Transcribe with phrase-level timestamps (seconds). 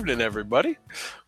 [0.00, 0.78] evening, everybody.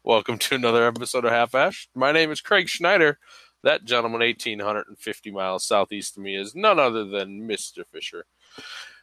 [0.02, 1.90] Welcome to another episode of Half Ash.
[1.94, 3.18] My name is Craig Schneider.
[3.62, 7.84] That gentleman, 1,850 miles southeast of me, is none other than Mr.
[7.86, 8.24] Fisher.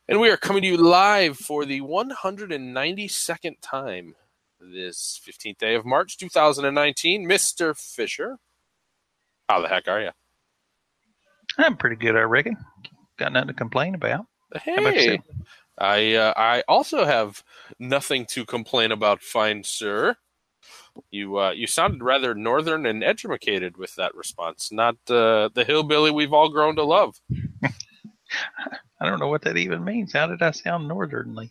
[0.08, 4.16] And we are coming to you live for the 192nd time
[4.60, 7.30] this 15th day of March 2019.
[7.30, 7.78] Mr.
[7.78, 8.38] Fisher,
[9.48, 10.12] how the heck are you?
[11.60, 12.58] I'm pretty good, I reckon.
[13.18, 14.26] Got nothing to complain about.
[14.64, 15.20] Hey?
[15.80, 17.44] I uh, I also have
[17.80, 20.16] nothing to complain about, fine sir.
[21.12, 26.12] You uh, you sounded rather northern and educated with that response, not uh, the hillbilly
[26.12, 27.16] we've all grown to love.
[29.02, 30.14] I don't know what that even means.
[30.14, 31.50] How did I sound northernly?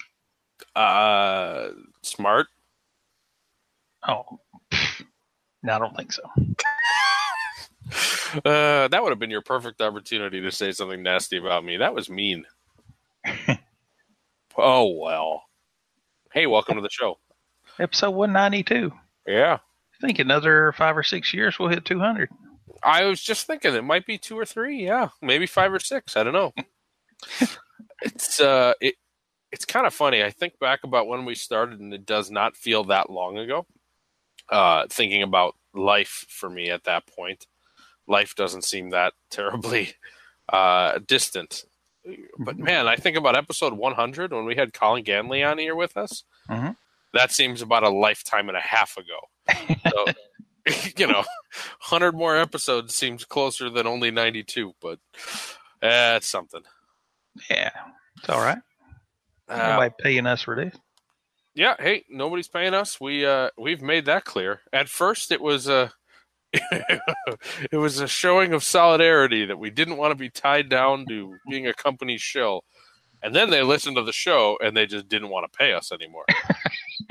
[0.77, 1.69] Uh,
[2.02, 2.47] smart.
[4.06, 4.38] Oh,
[5.62, 6.22] no, I don't think so.
[8.45, 11.78] Uh, that would have been your perfect opportunity to say something nasty about me.
[11.78, 12.45] That was mean.
[14.59, 15.45] Oh well.
[16.33, 17.19] Hey, welcome to the show.
[17.78, 18.92] Episode 192.
[19.27, 22.28] Yeah, I think another five or six years we'll hit 200.
[22.83, 24.84] I was just thinking it might be two or three.
[24.84, 26.17] Yeah, maybe five or six.
[26.17, 26.53] I don't know.
[28.03, 28.95] it's uh, it
[29.53, 30.23] it's kind of funny.
[30.23, 33.67] I think back about when we started, and it does not feel that long ago.
[34.48, 37.47] Uh, thinking about life for me at that point,
[38.06, 39.95] life doesn't seem that terribly
[40.48, 41.64] uh, distant.
[42.39, 45.97] But man, I think about episode 100 when we had Colin Ganley on here with
[45.97, 46.25] us.
[46.48, 46.77] Mhm.
[47.14, 49.19] That seems about a lifetime and a half ago.
[49.91, 50.05] So,
[50.97, 51.25] you know,
[51.89, 54.98] 100 more episodes seems closer than only 92, but
[55.81, 56.62] that's something.
[57.48, 57.70] Yeah,
[58.19, 58.59] it's all right.
[59.48, 60.77] Uh, Nobody paying us for this.
[61.55, 63.01] yeah, hey, nobody's paying us.
[63.01, 64.61] We uh we've made that clear.
[64.73, 65.91] At first it was a
[66.52, 71.34] it was a showing of solidarity that we didn't want to be tied down to
[71.48, 72.64] being a company shill.
[73.22, 75.92] And then they listened to the show and they just didn't want to pay us
[75.92, 76.24] anymore.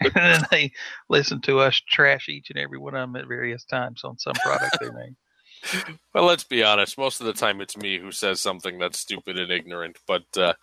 [0.00, 0.72] and then they
[1.08, 4.34] listened to us trash each and every one of them at various times on some
[4.34, 5.16] product they made.
[6.14, 6.96] Well, let's be honest.
[6.96, 9.98] Most of the time, it's me who says something that's stupid and ignorant.
[10.06, 10.54] But uh,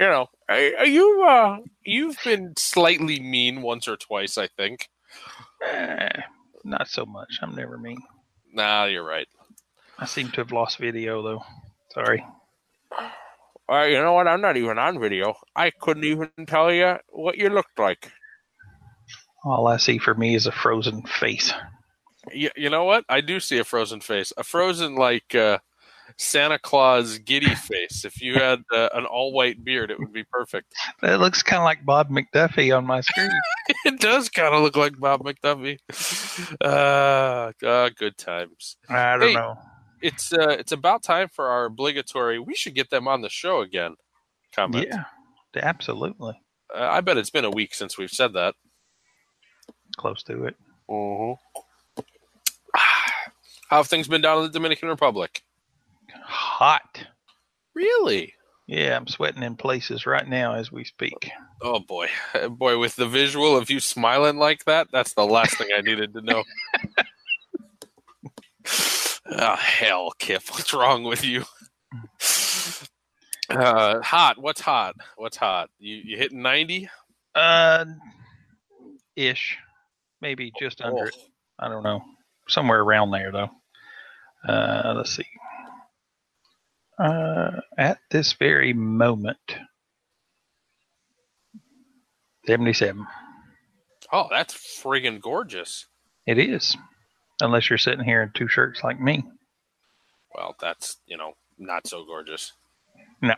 [0.00, 1.22] you know, are, are you?
[1.22, 4.88] Uh, you've been slightly mean once or twice, I think.
[5.62, 6.20] Eh,
[6.64, 7.38] not so much.
[7.42, 7.98] I'm never mean.
[8.52, 9.28] Nah, you're right.
[9.98, 11.44] I seem to have lost video though.
[11.92, 12.24] Sorry.
[13.68, 14.28] Uh, you know what?
[14.28, 15.34] I'm not even on video.
[15.54, 18.12] I couldn't even tell you what you looked like.
[19.44, 21.52] All I see for me is a frozen face.
[22.32, 23.04] You, you know what?
[23.08, 24.32] I do see a frozen face.
[24.36, 25.58] A frozen like uh,
[26.18, 28.04] Santa Claus giddy face.
[28.04, 30.72] If you had uh, an all white beard, it would be perfect.
[31.02, 33.30] That looks kind of like Bob McDuffie on my screen.
[33.84, 35.78] It does kind of look like Bob McDuffie.
[36.60, 38.76] Uh, uh, good times.
[38.88, 39.34] I don't Hey.
[39.34, 39.58] know.
[40.02, 42.38] It's uh, it's about time for our obligatory.
[42.38, 43.94] We should get them on the show again.
[44.54, 44.86] Comment.
[44.86, 45.04] Yeah,
[45.56, 46.34] absolutely.
[46.74, 48.54] Uh, I bet it's been a week since we've said that.
[49.96, 50.56] Close to it.
[50.90, 52.02] Mm-hmm.
[53.70, 55.42] How have things been down in the Dominican Republic?
[56.26, 57.04] Hot.
[57.74, 58.34] Really?
[58.66, 61.30] Yeah, I'm sweating in places right now as we speak.
[61.62, 62.08] Oh boy,
[62.50, 62.78] boy!
[62.78, 66.20] With the visual of you smiling like that, that's the last thing I needed to
[66.22, 66.42] know.
[69.30, 71.44] oh, hell, Kip, what's wrong with you?
[73.48, 74.36] Uh, hot.
[74.38, 74.96] What's hot?
[75.16, 75.70] What's hot?
[75.78, 76.88] You you hitting ninety?
[77.34, 77.84] Uh,
[79.14, 79.56] ish.
[80.20, 81.06] Maybe just under Oh.
[81.06, 81.14] it.
[81.60, 82.02] I don't know.
[82.48, 83.50] Somewhere around there, though.
[84.48, 85.26] Uh, let's see.
[86.98, 89.38] Uh, at this very moment,
[92.46, 93.06] 77.
[94.12, 95.86] Oh, that's friggin' gorgeous.
[96.26, 96.76] It is.
[97.40, 99.24] Unless you're sitting here in two shirts like me.
[100.34, 102.52] Well, that's you know not so gorgeous.
[103.20, 103.34] No.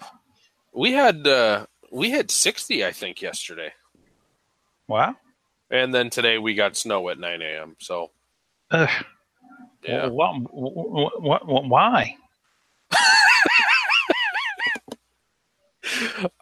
[0.74, 3.72] We had uh, we had sixty, I think, yesterday,
[4.88, 5.16] Wow.
[5.70, 7.76] and then today we got snow at nine a.m.
[7.80, 8.10] So
[8.71, 8.88] Ugh.
[9.83, 10.36] yeah, what,
[11.47, 12.16] why?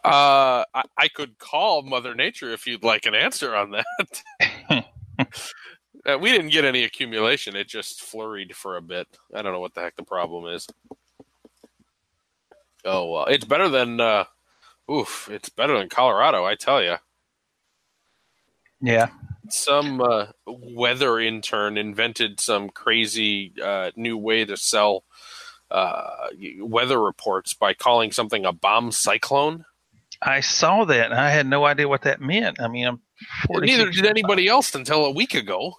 [0.03, 4.85] Uh, I, I could call Mother Nature if you'd like an answer on that.
[6.05, 9.07] Uh, we didn't get any accumulation; it just flurried for a bit.
[9.33, 10.65] I don't know what the heck the problem is.
[12.85, 14.23] Oh well, it's better than uh,
[14.89, 16.95] oof, it's better than Colorado, I tell you.
[18.79, 19.09] Yeah.
[19.49, 25.03] some uh, weather intern invented some crazy uh, new way to sell
[25.71, 26.27] uh,
[26.59, 29.65] weather reports by calling something a bomb cyclone.
[30.21, 31.11] I saw that.
[31.11, 32.59] and I had no idea what that meant.
[32.61, 33.01] I mean, I'm
[33.47, 35.73] 46 Neither did anybody else until a week ago.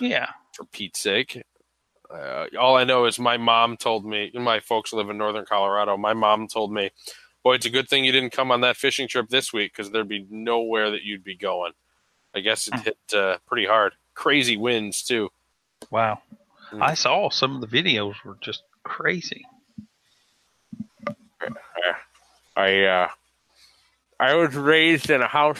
[0.00, 0.28] Yeah.
[0.54, 1.42] For Pete's sake,
[2.14, 4.30] uh, all I know is my mom told me.
[4.34, 5.96] My folks live in northern Colorado.
[5.96, 6.90] My mom told me
[7.42, 9.90] Boy, it's a good thing you didn't come on that fishing trip this week because
[9.90, 11.72] there'd be nowhere that you'd be going.
[12.34, 12.80] I guess it Hmm.
[12.80, 13.92] hit uh, pretty hard.
[14.14, 15.28] Crazy winds too.
[15.90, 16.22] Wow.
[16.72, 16.80] Mm.
[16.80, 19.44] I saw some of the videos were just crazy.
[22.56, 23.08] I uh,
[24.20, 25.58] I was raised in a house,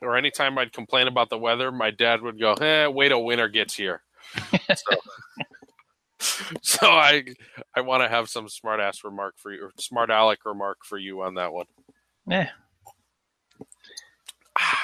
[0.00, 3.48] or anytime I'd complain about the weather, my dad would go, "Eh, wait till winter
[3.48, 4.02] gets here."
[4.74, 4.96] so,
[6.62, 7.24] so I
[7.74, 10.98] I want to have some smart ass remark for you, or smart aleck remark for
[10.98, 11.66] you on that one.
[12.26, 12.48] Yeah.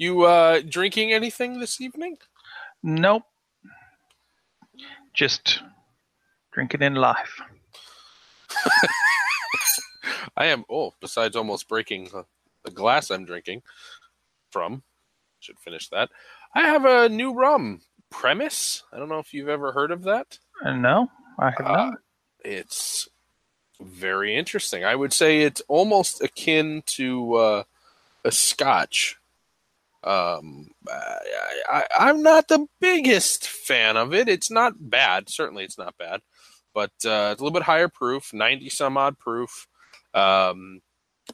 [0.00, 2.18] You uh, drinking anything this evening?
[2.84, 3.24] Nope.
[5.12, 5.60] Just
[6.58, 7.40] drinking in life.
[10.36, 10.64] I am.
[10.68, 12.08] Oh, besides almost breaking
[12.64, 13.62] the, glass I'm drinking
[14.50, 14.82] from,
[15.38, 16.10] should finish that.
[16.54, 18.82] I have a new rum premise.
[18.92, 20.38] I don't know if you've ever heard of that.
[20.64, 21.08] Uh, no,
[21.38, 21.98] I have Uh, not.
[22.44, 23.08] It's
[23.80, 24.84] very interesting.
[24.84, 27.62] I would say it's almost akin to uh,
[28.24, 29.16] a Scotch.
[30.04, 31.18] Um, I,
[31.70, 34.28] I, I'm not the biggest fan of it.
[34.28, 35.28] It's not bad.
[35.28, 36.20] Certainly, it's not bad,
[36.74, 39.66] but uh, it's a little bit higher proof, ninety some odd proof.
[40.14, 40.80] Um,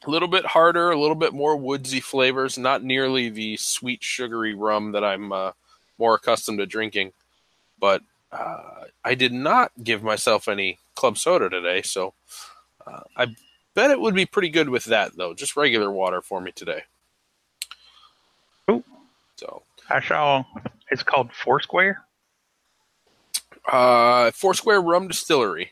[0.05, 2.59] a little bit harder, a little bit more woodsy flavors.
[2.59, 5.53] Not nearly the sweet, sugary rum that I'm uh,
[5.99, 7.13] more accustomed to drinking.
[7.79, 8.03] But
[8.33, 12.15] uh, I did not give myself any club soda today, so
[12.87, 13.35] uh, I
[13.75, 15.35] bet it would be pretty good with that, though.
[15.35, 16.83] Just regular water for me today.
[18.71, 18.83] Ooh.
[19.37, 20.45] So, I saw
[20.91, 22.03] it's called Foursquare.
[23.71, 25.71] Uh, Foursquare Rum Distillery.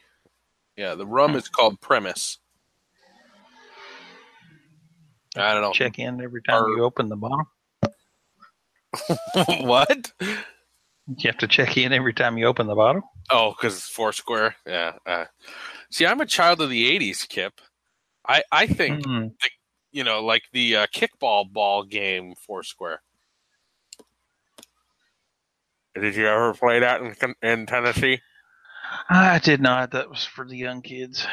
[0.76, 2.38] Yeah, the rum is called Premise.
[5.36, 5.72] I don't know.
[5.72, 7.46] Check in every time Or- you open the bottle.
[9.60, 10.12] what?
[10.20, 10.36] You
[11.24, 13.02] have to check in every time you open the bottle.
[13.30, 14.56] Oh, because it's Foursquare.
[14.66, 14.92] Yeah.
[15.06, 15.24] Uh,
[15.90, 17.54] see, I'm a child of the '80s, Kip.
[18.28, 19.32] I I think Mm,
[19.90, 23.02] you know, like the uh, kickball ball game Foursquare.
[25.94, 28.20] Did you ever play that in, in Tennessee?
[29.08, 29.92] I did not.
[29.92, 31.26] That was for the young kids.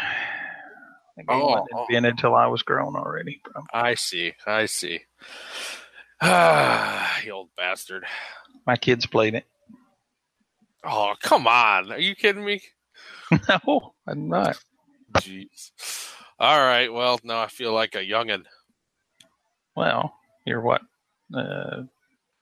[1.18, 1.86] The game Oh, wasn't oh.
[1.90, 3.42] invented until I was grown already.
[3.44, 3.64] bro.
[3.74, 4.34] I see.
[4.46, 5.02] I see.
[6.22, 8.06] Ah, you old bastard.
[8.66, 9.46] My kids played it.
[10.84, 11.92] Oh, come on.
[11.92, 12.62] Are you kidding me?
[13.48, 14.58] No, I'm not.
[15.18, 15.72] Jeez.
[16.40, 16.92] All right.
[16.92, 18.44] Well, now I feel like a youngin.
[19.76, 20.14] Well,
[20.46, 20.82] you're what?
[21.36, 21.84] Uh,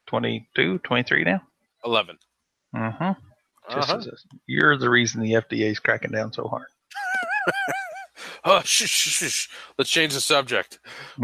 [0.07, 1.41] 22, 23 now?
[1.85, 2.17] 11.
[2.75, 3.11] Mm-hmm.
[3.73, 3.97] Just Uh-huh.
[3.99, 4.11] as a,
[4.47, 6.67] you're the reason the FDA is cracking down so hard.
[8.49, 9.49] Oh, shh, shh, shh, shh.
[9.77, 10.79] Let's change the subject.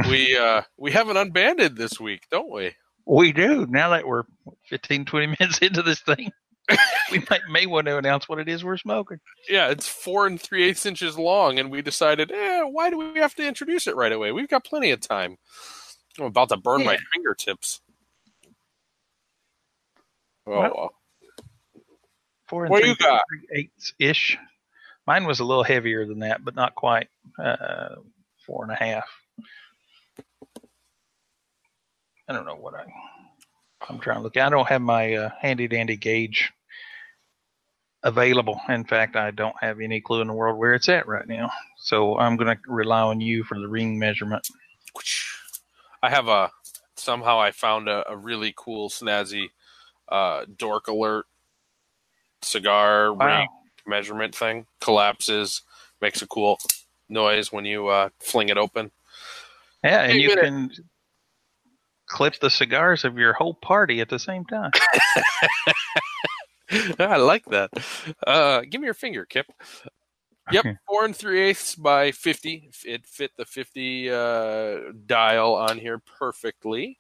[0.10, 2.74] We uh we have an unbanded this week, don't we?
[3.06, 3.66] We do.
[3.66, 4.24] Now that we're
[4.66, 6.32] 15, 20 minutes into this thing,
[7.12, 9.20] we might may want to announce what it is we're smoking.
[9.50, 13.20] Yeah, it's four and three eighths inches long, and we decided, eh, why do we
[13.20, 14.32] have to introduce it right away?
[14.34, 15.38] We've got plenty of time.
[16.20, 17.80] I'm about to burn my fingertips.
[20.46, 20.94] Oh, Well, well.
[22.48, 23.24] Four and What three, you got?
[23.52, 24.38] eighths ish.
[25.08, 27.08] Mine was a little heavier than that, but not quite.
[27.38, 27.96] Uh,
[28.46, 29.06] four and a half.
[32.28, 32.84] I don't know what I.
[33.90, 34.38] I'm trying to look.
[34.38, 34.48] At.
[34.48, 36.52] I don't have my uh, handy dandy gauge
[38.04, 38.60] available.
[38.70, 41.52] In fact, I don't have any clue in the world where it's at right now.
[41.78, 44.48] So I'm going to rely on you for the ring measurement.
[46.02, 46.52] I have a
[46.96, 49.48] somehow I found a, a really cool snazzy
[50.14, 51.26] uh, dork alert
[52.44, 53.40] cigar Wow.
[53.40, 53.48] ring
[53.86, 54.66] measurement thing.
[54.80, 55.62] Collapses,
[56.02, 56.58] makes a cool
[57.10, 58.92] noise when you uh, fling it open.
[59.84, 60.44] Yeah, and Hey, you minute.
[60.44, 60.72] can
[62.06, 64.72] clip the cigars of your whole party at the same time.
[67.00, 67.72] I like that.
[68.26, 69.46] Uh, give me your finger, Kip.
[70.52, 72.70] Yep, four and three eighths by fifty.
[72.86, 77.00] It fit the fifty uh, dial on here perfectly.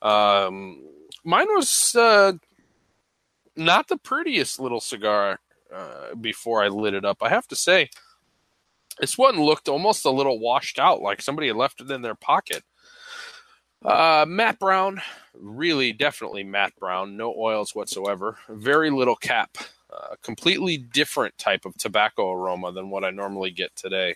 [0.00, 0.82] Um,
[1.24, 2.32] mine was uh,
[3.56, 5.38] not the prettiest little cigar
[5.74, 7.18] uh, before I lit it up.
[7.22, 7.90] I have to say,
[9.00, 12.14] this one looked almost a little washed out, like somebody had left it in their
[12.14, 12.62] pocket.
[13.84, 15.00] Uh, matte brown,
[15.34, 17.16] really, definitely matte brown.
[17.16, 18.38] No oils whatsoever.
[18.48, 19.56] Very little cap.
[19.92, 24.14] Uh, completely different type of tobacco aroma than what I normally get today.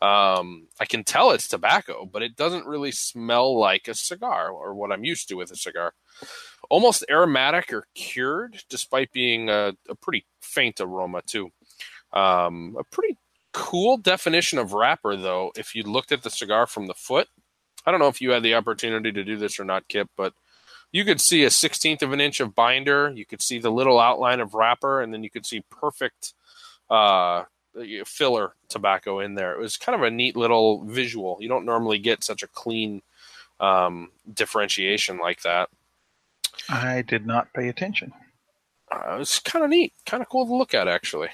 [0.00, 4.74] Um, I can tell it's tobacco, but it doesn't really smell like a cigar or
[4.74, 5.94] what I'm used to with a cigar.
[6.70, 11.50] Almost aromatic or cured, despite being a, a pretty faint aroma too.
[12.12, 13.16] Um, a pretty
[13.52, 15.50] cool definition of wrapper, though.
[15.56, 17.28] If you looked at the cigar from the foot,
[17.86, 20.34] I don't know if you had the opportunity to do this or not, Kip, but
[20.92, 23.12] you could see a sixteenth of an inch of binder.
[23.14, 26.34] You could see the little outline of wrapper, and then you could see perfect
[26.90, 27.44] uh,
[28.04, 29.54] filler tobacco in there.
[29.54, 31.38] It was kind of a neat little visual.
[31.40, 33.02] You don't normally get such a clean
[33.60, 35.70] um, differentiation like that.
[36.68, 38.12] I did not pay attention.
[38.90, 41.28] Uh, it was kind of neat, kind of cool to look at, actually.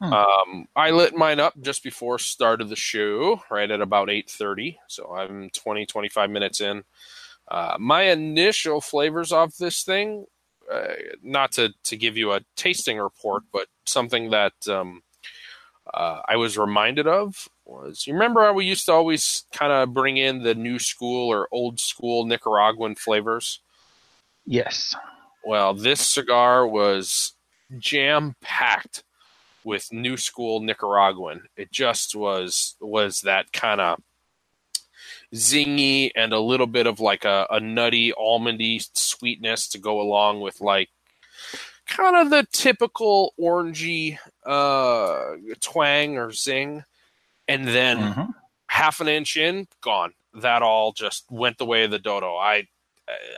[0.00, 0.12] Hmm.
[0.12, 4.76] Um, I lit mine up just before start of the show, right at about 8.30.
[4.88, 6.82] So I'm 20, 25 minutes in.
[7.48, 10.26] Uh, my initial flavors of this thing,
[10.72, 15.02] uh, not to, to give you a tasting report, but something that um,
[15.92, 19.94] uh, I was reminded of was you remember how we used to always kind of
[19.94, 23.60] bring in the new school or old school Nicaraguan flavors?
[24.46, 24.94] Yes.
[25.44, 27.32] Well, this cigar was
[27.78, 29.02] jam packed
[29.64, 31.42] with new school Nicaraguan.
[31.56, 34.00] It just was was that kind of
[35.34, 40.40] zingy and a little bit of like a, a nutty almondy sweetness to go along
[40.40, 40.90] with like
[41.86, 46.84] kind of the typical orangey uh, twang or zing,
[47.48, 48.34] and then Mhm.
[48.66, 50.12] half an inch in, gone.
[50.34, 52.36] That all just went the way of the dodo.
[52.36, 52.66] I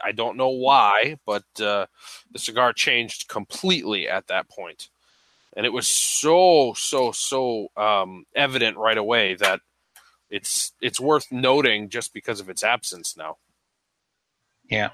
[0.04, 1.86] I don't know why, but uh,
[2.32, 4.88] the cigar changed completely at that point,
[5.56, 9.60] and it was so so so um, evident right away that
[10.30, 13.36] it's it's worth noting just because of its absence now.
[14.70, 14.90] Yeah.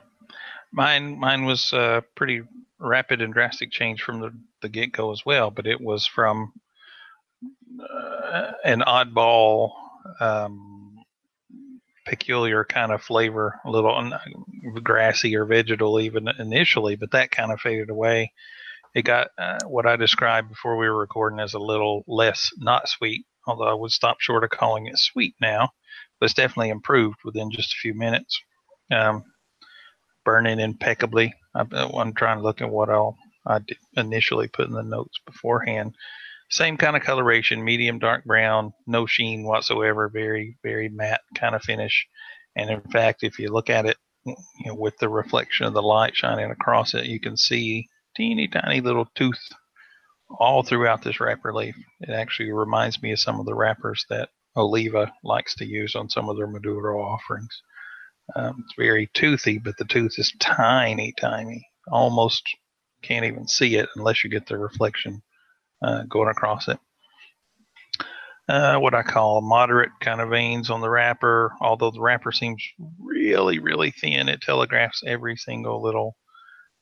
[0.72, 2.42] Mine mine was a pretty
[2.78, 6.52] rapid and drastic change from the, the get go as well, but it was from
[7.80, 9.72] uh, an oddball,
[10.20, 10.79] um,
[12.10, 14.12] peculiar kind of flavor, a little
[14.82, 18.32] grassy or vegetal even initially, but that kind of faded away.
[18.96, 22.88] It got uh, what I described before we were recording as a little less not
[22.88, 25.70] sweet, although I would stop short of calling it sweet now,
[26.18, 28.42] but it's definitely improved within just a few minutes.
[28.90, 29.22] Um,
[30.24, 31.32] burning impeccably.
[31.54, 32.90] I, I'm trying to look at what
[33.46, 33.60] I
[33.96, 35.94] initially put in the notes beforehand.
[36.50, 41.62] Same kind of coloration, medium dark brown, no sheen whatsoever, very very matte kind of
[41.62, 42.06] finish.
[42.56, 44.34] And in fact, if you look at it, you
[44.66, 48.80] know, with the reflection of the light shining across it, you can see teeny tiny
[48.80, 49.40] little tooth
[50.38, 51.76] all throughout this wrapper leaf.
[52.00, 56.08] It actually reminds me of some of the wrappers that Oliva likes to use on
[56.08, 57.62] some of their Maduro offerings.
[58.36, 61.66] Um, it's very toothy, but the tooth is tiny, tiny.
[61.90, 62.42] Almost
[63.02, 65.22] can't even see it unless you get the reflection
[65.82, 66.78] uh, going across it.
[68.48, 71.52] Uh, what I call moderate kind of veins on the wrapper.
[71.60, 72.62] Although the wrapper seems
[72.98, 76.16] really, really thin, it telegraphs every single little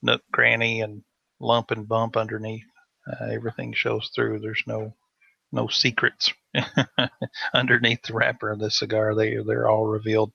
[0.02, 1.02] nook, cranny, and
[1.40, 2.64] lump and bump underneath.
[3.06, 4.38] Uh, everything shows through.
[4.38, 4.94] There's no
[5.52, 6.32] no secrets
[7.54, 9.14] underneath the wrapper of the cigar.
[9.14, 10.32] They they're all revealed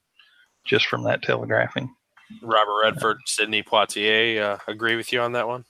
[0.65, 1.93] just from that telegraphing.
[2.41, 5.65] Robert Redford, Sidney Poitier, uh, agree with you on that one.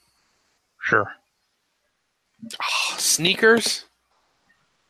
[0.80, 1.10] Sure.
[2.52, 3.84] Oh, sneakers.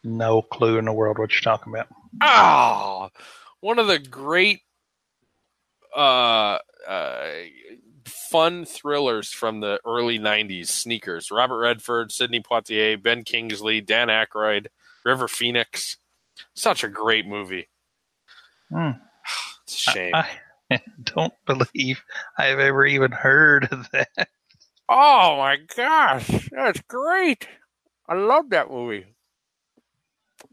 [0.02, 1.88] No clue in the world what you're talking about.
[2.20, 3.08] Oh,
[3.60, 4.60] one of the great
[5.96, 7.30] uh, uh,
[8.04, 11.30] fun thrillers from the early 90s sneakers.
[11.30, 14.66] Robert Redford, Sidney Poitier, Ben Kingsley, Dan Aykroyd,
[15.04, 15.96] River Phoenix.
[16.54, 17.68] Such a great movie.
[18.70, 18.90] Hmm.
[19.66, 20.14] It's a shame.
[20.14, 20.28] I,
[20.70, 22.02] I don't believe
[22.36, 24.28] I've ever even heard of that.
[24.88, 27.48] Oh my gosh, that's great.
[28.08, 29.06] I love that movie.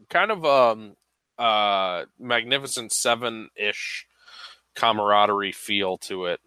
[0.08, 0.96] Kind of um
[1.38, 4.06] uh magnificent seven ish
[4.74, 6.40] camaraderie feel to it.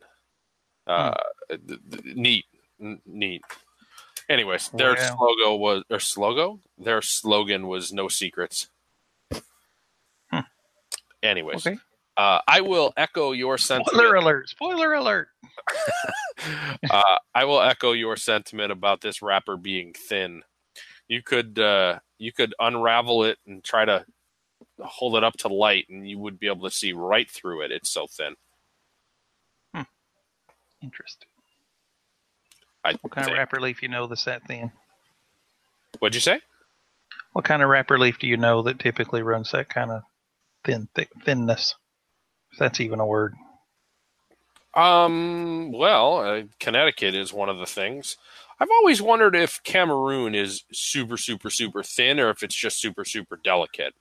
[0.87, 1.13] Uh
[1.49, 2.45] th- th- neat.
[2.81, 3.41] N- neat.
[4.27, 5.17] Anyways, their Well.
[5.17, 6.61] slogan was or slogan?
[6.77, 8.69] Their slogan was no secrets.
[10.31, 10.39] Hmm.
[11.21, 11.77] Anyways, Okay.
[12.17, 13.89] Uh, I will echo your sentiment.
[13.89, 14.49] Spoiler alert!
[14.49, 15.27] Spoiler alert!
[16.89, 20.43] uh, I will echo your sentiment about this wrapper being thin.
[21.07, 24.05] You could uh, you could unravel it and try to
[24.79, 27.71] hold it up to light, and you would be able to see right through it.
[27.71, 28.35] It's so thin.
[29.73, 29.81] Hmm.
[30.81, 31.27] Interesting.
[32.83, 34.71] I What kind of wrapper leaf you know that's that thin?
[35.99, 36.39] What'd you say?
[37.33, 40.03] What kind of wrapper leaf do you know that typically runs that kind of
[40.63, 41.75] thin thick thinness?
[42.55, 43.35] If that's even a word.
[44.73, 45.73] Um.
[45.73, 48.15] Well, uh, Connecticut is one of the things.
[48.61, 53.03] I've always wondered if Cameroon is super, super, super thin, or if it's just super,
[53.03, 53.93] super delicate.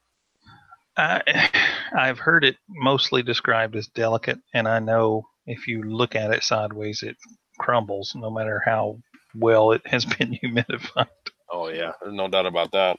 [0.97, 1.51] I,
[1.99, 6.45] I've heard it mostly described as delicate, and I know if you look at it
[6.45, 7.17] sideways, it
[7.59, 9.01] crumbles no matter how
[9.35, 11.09] well it has been humidified.
[11.51, 12.99] Oh yeah, there's no doubt about that.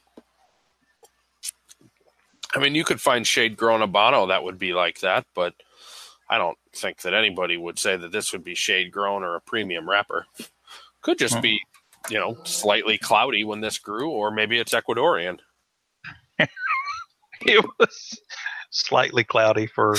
[2.56, 5.54] I mean, you could find shade grown Habano that would be like that, but
[6.30, 9.42] I don't think that anybody would say that this would be shade grown or a
[9.42, 10.26] premium wrapper.
[11.02, 11.62] Could just be
[12.10, 15.40] you know, slightly cloudy when this grew, or maybe it's Ecuadorian.
[17.42, 18.20] it was
[18.70, 19.96] slightly cloudy for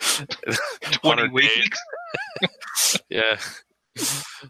[0.92, 1.78] 20 weeks.
[3.08, 3.38] yeah.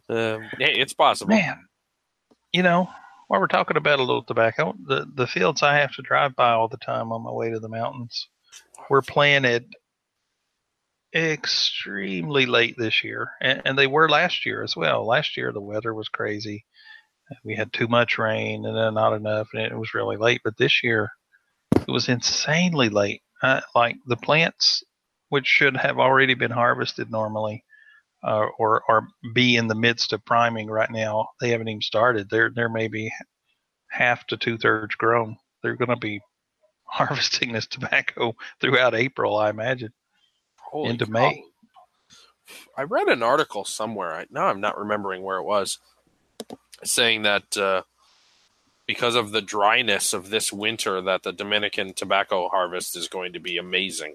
[0.08, 1.34] Um, hey, it's possible.
[1.34, 1.58] Man,
[2.52, 2.88] you know,
[3.28, 6.52] while we're talking about a little tobacco, the, the fields I have to drive by
[6.52, 8.28] all the time on my way to the mountains
[8.90, 9.66] were planted
[11.14, 15.06] extremely late this year, and, and they were last year as well.
[15.06, 16.64] Last year, the weather was crazy.
[17.44, 20.42] We had too much rain and then not enough, and it was really late.
[20.44, 21.10] But this year,
[21.74, 23.22] it was insanely late.
[23.42, 24.82] Uh, like the plants,
[25.28, 27.64] which should have already been harvested normally,
[28.24, 32.30] uh, or or be in the midst of priming right now, they haven't even started.
[32.30, 33.12] They're they're maybe
[33.90, 35.36] half to two thirds grown.
[35.62, 36.20] They're going to be
[36.84, 39.92] harvesting this tobacco throughout April, I imagine,
[40.58, 41.12] Holy into cow.
[41.12, 41.44] May.
[42.76, 44.14] I read an article somewhere.
[44.14, 45.78] I, now I'm not remembering where it was,
[46.82, 47.82] saying that uh,
[48.86, 53.40] because of the dryness of this winter, that the Dominican tobacco harvest is going to
[53.40, 54.14] be amazing,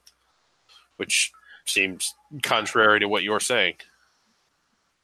[0.98, 1.32] which
[1.66, 2.14] seems
[2.44, 3.76] contrary to what you're saying.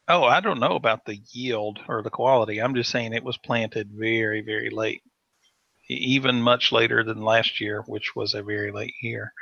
[0.08, 2.60] Oh, I don't know about the yield or the quality.
[2.60, 5.02] I'm just saying it was planted very, very late,
[5.90, 9.34] even much later than last year, which was a very late year.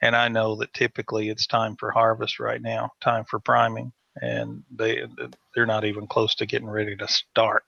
[0.00, 4.62] And I know that typically it's time for harvest right now, time for priming, and
[4.70, 5.02] they
[5.54, 7.64] they're not even close to getting ready to start.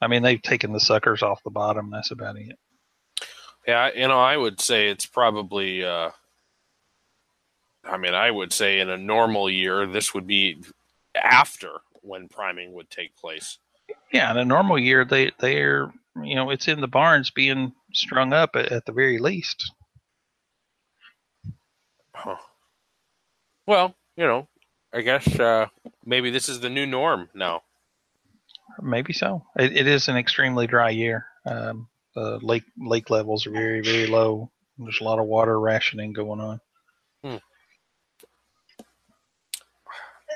[0.00, 1.90] I mean, they've taken the suckers off the bottom.
[1.90, 2.58] That's about it.
[3.66, 5.84] Yeah, you know, I would say it's probably.
[5.84, 6.10] Uh,
[7.84, 10.62] I mean, I would say in a normal year, this would be
[11.14, 13.58] after when priming would take place.
[14.12, 15.92] Yeah, in a normal year, they they're
[16.22, 19.72] you know it's in the barns being strung up at, at the very least.
[22.14, 22.36] Huh.
[23.66, 24.48] Well, you know,
[24.92, 25.66] I guess uh,
[26.04, 27.62] maybe this is the new norm now.
[28.80, 29.44] Maybe so.
[29.58, 31.26] It, it is an extremely dry year.
[31.46, 34.50] Um, the lake lake levels are very very low.
[34.78, 36.60] There's a lot of water rationing going on.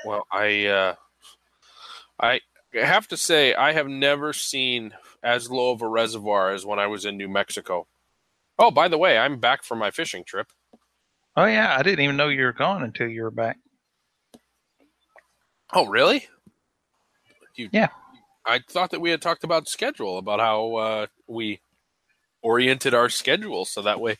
[0.05, 0.95] Well, I uh,
[2.19, 2.41] I
[2.73, 6.87] have to say I have never seen as low of a reservoir as when I
[6.87, 7.87] was in New Mexico.
[8.57, 10.47] Oh, by the way, I'm back from my fishing trip.
[11.35, 13.57] Oh yeah, I didn't even know you were gone until you were back.
[15.73, 16.27] Oh, really?
[17.55, 17.89] You, Yeah.
[18.45, 21.61] I thought that we had talked about schedule, about how uh, we
[22.41, 24.17] oriented our schedule so that way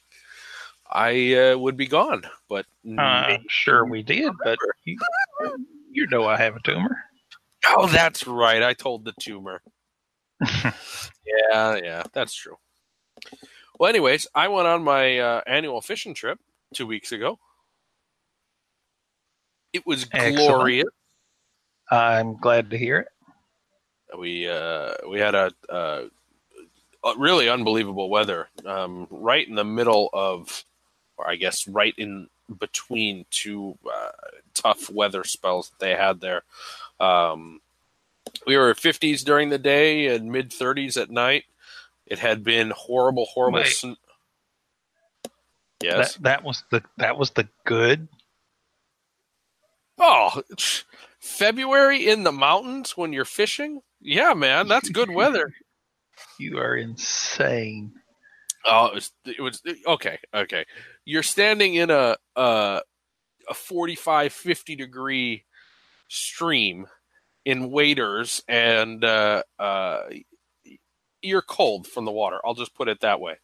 [0.91, 2.23] I uh, would be gone.
[2.47, 2.65] But
[2.97, 4.97] Uh, sure we did, but you,
[5.91, 7.03] you know I have a tumor.
[7.67, 8.63] oh, that's right.
[8.63, 9.61] I told the tumor.
[10.63, 12.57] yeah, yeah, that's true.
[13.79, 16.39] Well, anyways, I went on my uh, annual fishing trip
[16.73, 17.37] two weeks ago.
[19.73, 20.37] It was Excellent.
[20.37, 20.89] glorious.
[21.91, 23.07] I'm glad to hear it.
[24.17, 26.03] We uh, we had a, uh,
[27.05, 30.63] a really unbelievable weather, um, right in the middle of,
[31.19, 32.29] or I guess right in
[32.59, 34.11] between two uh,
[34.53, 36.43] tough weather spells that they had there.
[36.99, 37.59] Um,
[38.47, 41.43] we were 50s during the day and mid 30s at night.
[42.07, 43.63] It had been horrible, horrible.
[43.65, 43.97] Sn-
[45.83, 46.15] yes.
[46.15, 48.07] That that was the that was the good.
[49.99, 50.41] Oh,
[51.19, 53.81] February in the mountains when you're fishing?
[53.99, 55.53] Yeah, man, that's good weather.
[56.37, 57.93] You are insane.
[58.65, 60.19] Oh, it was, it was okay.
[60.33, 60.65] Okay,
[61.09, 62.81] you're standing in a a,
[63.49, 65.43] a 45, 50 degree
[66.07, 66.85] stream
[67.45, 70.01] in waders, and uh, uh,
[71.21, 72.39] you're cold from the water.
[72.45, 73.37] I'll just put it that way.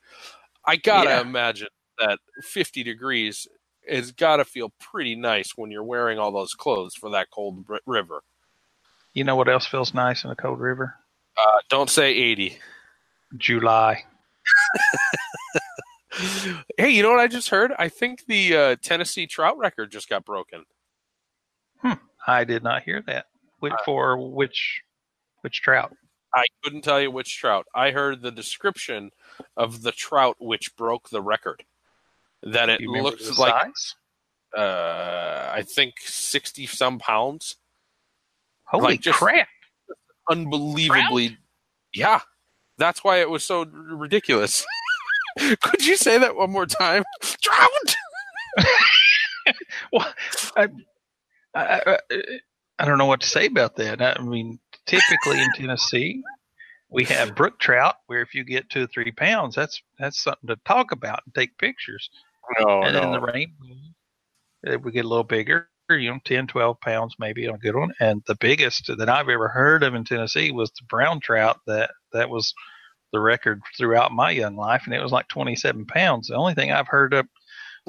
[0.66, 1.22] I gotta Yeah.
[1.22, 3.48] imagine that 50 degrees
[3.90, 7.66] has got to feel pretty nice when you're wearing all those clothes for that cold
[7.70, 8.22] r- river.
[9.14, 10.96] You know what else feels nice in a cold river?
[11.38, 12.58] Uh, don't say 80.
[13.38, 14.04] July.
[16.78, 17.74] Hey, you know what I just heard?
[17.78, 20.64] I think the uh, Tennessee trout record just got broken.
[22.28, 23.26] I did not hear that.
[23.60, 24.82] Which, for which
[25.42, 25.94] which trout?
[26.34, 27.66] I couldn't tell you which trout.
[27.74, 29.12] I heard the description
[29.56, 31.64] of the trout which broke the record.
[32.44, 33.96] That it Do you remember looks like size?
[34.58, 37.56] uh, I think sixty some pounds.
[38.66, 39.48] Holy like crap!
[40.30, 41.38] Unbelievably,
[41.94, 42.22] yeah.
[42.78, 44.66] That's why it was so r- ridiculous.
[45.62, 47.04] Could you say that one more time?
[47.42, 47.96] Trout.
[49.94, 50.12] Well,
[50.58, 50.70] I,
[51.54, 52.00] I, I,
[52.80, 54.02] I don't know what to say about that.
[54.02, 56.24] I mean, typically in Tennessee,
[56.90, 60.48] we have brook trout where if you get two or three pounds, that's that's something
[60.48, 62.10] to talk about and take pictures.
[62.60, 63.76] No, and then the rainbow,
[64.68, 65.70] uh, we get a little bigger.
[65.90, 67.94] you know, 10, 12 pounds maybe on a good one.
[68.00, 71.60] And the biggest that I've ever heard of in Tennessee was the brown trout.
[71.68, 72.54] That that was
[73.16, 76.28] the record throughout my young life, and it was like 27 pounds.
[76.28, 77.28] The only thing I've heard of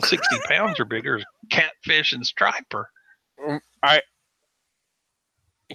[0.02, 2.88] 60 pounds or bigger is catfish and striper.
[3.44, 4.00] Mm, I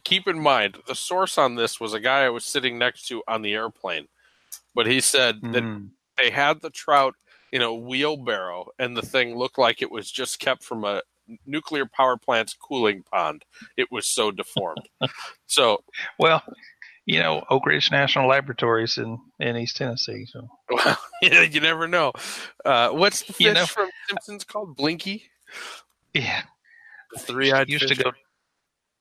[0.03, 3.21] keep in mind the source on this was a guy I was sitting next to
[3.27, 4.07] on the airplane,
[4.73, 5.89] but he said that Mm.
[6.17, 7.15] they had the trout
[7.51, 11.01] in a wheelbarrow and the thing looked like it was just kept from a
[11.45, 13.43] nuclear power plant's cooling pond.
[13.77, 14.87] It was so deformed.
[15.47, 15.83] so,
[16.17, 16.41] Well,
[17.11, 20.25] you know, Oak Ridge National Laboratories in, in East Tennessee.
[20.31, 22.13] So well, you never know.
[22.63, 24.77] Uh, what's the fish You know- from Simpsons called?
[24.77, 25.23] Blinky?
[26.13, 26.43] yeah,
[27.13, 27.97] The three-eyed used fish?
[27.97, 28.11] to go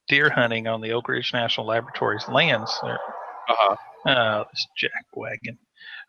[0.08, 2.76] deer hunting on the Oak Ridge National Laboratories lands.
[2.82, 2.98] There.
[3.48, 3.76] Uh-huh.
[4.08, 5.58] Uh, this jack wagon.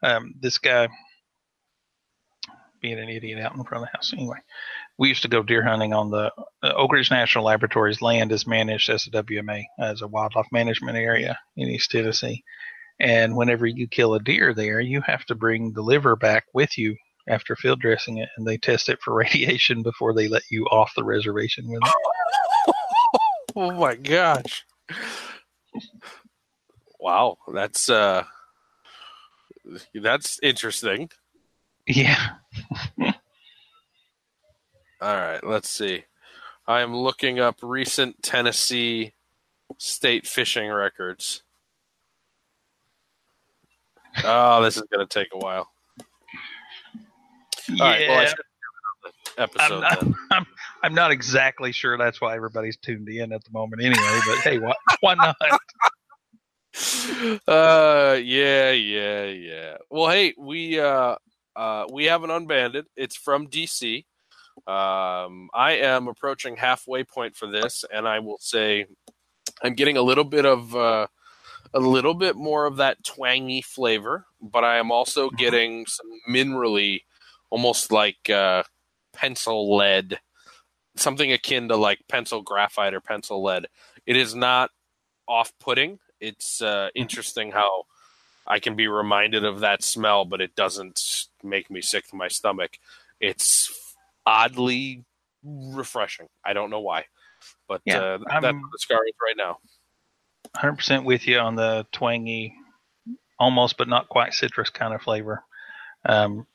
[0.02, 0.88] Um, this guy
[2.82, 4.12] being an idiot out in front of the house.
[4.14, 4.38] Anyway,
[5.02, 8.46] we used to go deer hunting on the uh, Oak Ridge National Laboratories land is
[8.46, 12.44] managed as a WMA, as a wildlife management area in East Tennessee.
[13.00, 16.78] And whenever you kill a deer there, you have to bring the liver back with
[16.78, 16.96] you
[17.28, 20.94] after field dressing it, and they test it for radiation before they let you off
[20.96, 22.76] the reservation with it.
[23.56, 24.64] oh my gosh.
[27.00, 28.24] Wow, that's uh
[29.96, 31.10] that's interesting.
[31.88, 32.36] Yeah.
[35.02, 36.04] All right, let's see.
[36.68, 39.14] I am looking up recent Tennessee
[39.78, 41.42] state fishing records.
[44.24, 45.68] Oh, this is going to take a while.
[47.72, 48.34] All right, well, Yeah.
[49.38, 50.16] episode I'm.
[50.32, 50.46] I'm,
[50.84, 54.60] I'm not exactly sure that's why everybody's tuned in at the moment anyway, but hey,
[54.60, 55.36] why, why not?
[57.48, 61.16] uh yeah yeah yeah well hey we uh
[61.58, 64.06] uh we have an unbanded it's from dc
[64.68, 68.86] um i am approaching halfway point for this and i will say
[69.64, 71.08] i'm getting a little bit of uh
[71.74, 75.38] a little bit more of that twangy flavor but i am also Mhm.
[75.38, 77.02] getting some minerally
[77.50, 78.64] almost like uh
[79.14, 80.20] pencil lead
[80.96, 83.68] something akin to like pencil graphite or pencil lead
[84.06, 84.70] it is not
[85.28, 87.86] off-putting it's uh, interesting how
[88.46, 92.28] I can be reminded of that smell, but it doesn't make me sick to my
[92.28, 92.78] stomach.
[93.20, 93.81] It's
[94.26, 95.06] oddly
[95.44, 96.28] refreshing.
[96.46, 97.06] I don't know why,
[97.68, 99.58] but Yeah, uh, I'm- that's the scar right now.
[100.56, 102.54] 100% with you on the twangy,
[103.40, 105.44] almost but not quite citrus kind of flavor.
[106.06, 106.46] Um,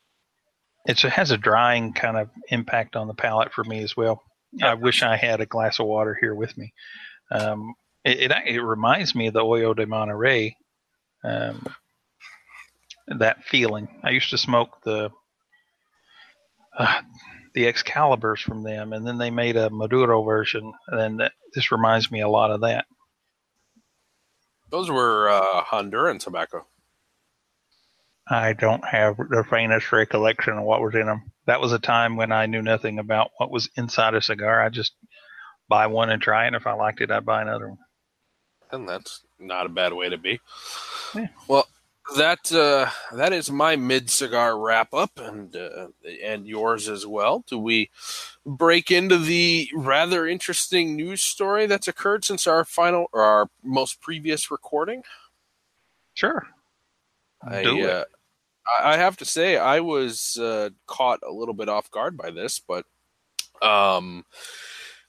[0.85, 4.21] it's, it has a drying kind of impact on the palate for me as well.
[4.63, 6.73] I wish I had a glass of water here with me.
[7.31, 7.73] Um,
[8.05, 10.55] it, it it reminds me of the Hoyo de Monterrey.
[11.23, 11.65] Um,
[13.07, 13.87] that feeling.
[14.03, 15.09] I used to smoke the
[16.77, 17.01] uh,
[17.57, 22.11] the Excaliburs from them, and then they made a Maduro version, and that, this reminds
[22.11, 22.85] me a lot of that.
[24.69, 26.67] Those were uh, Honduran tobacco.
[28.29, 31.31] I don't have the faintest recollection of what was in them.
[31.47, 34.61] That was a time when I knew nothing about what was inside a cigar.
[34.61, 34.93] I just
[35.67, 36.47] buy one and try it.
[36.47, 37.79] And if I liked it, I'd buy another one.
[38.71, 40.39] and that's not a bad way to be.
[41.15, 41.29] Yeah.
[41.47, 41.67] Well,
[42.15, 45.87] that uh, that is my mid cigar wrap up, and uh,
[46.23, 47.43] and yours as well.
[47.47, 47.89] Do we
[48.45, 54.01] break into the rather interesting news story that's occurred since our final or our most
[54.01, 55.03] previous recording?
[56.13, 56.47] Sure.
[57.41, 57.89] I, Do it.
[57.89, 58.05] Uh,
[58.79, 62.31] I I have to say I was uh, caught a little bit off guard by
[62.31, 62.85] this, but
[63.61, 64.25] um,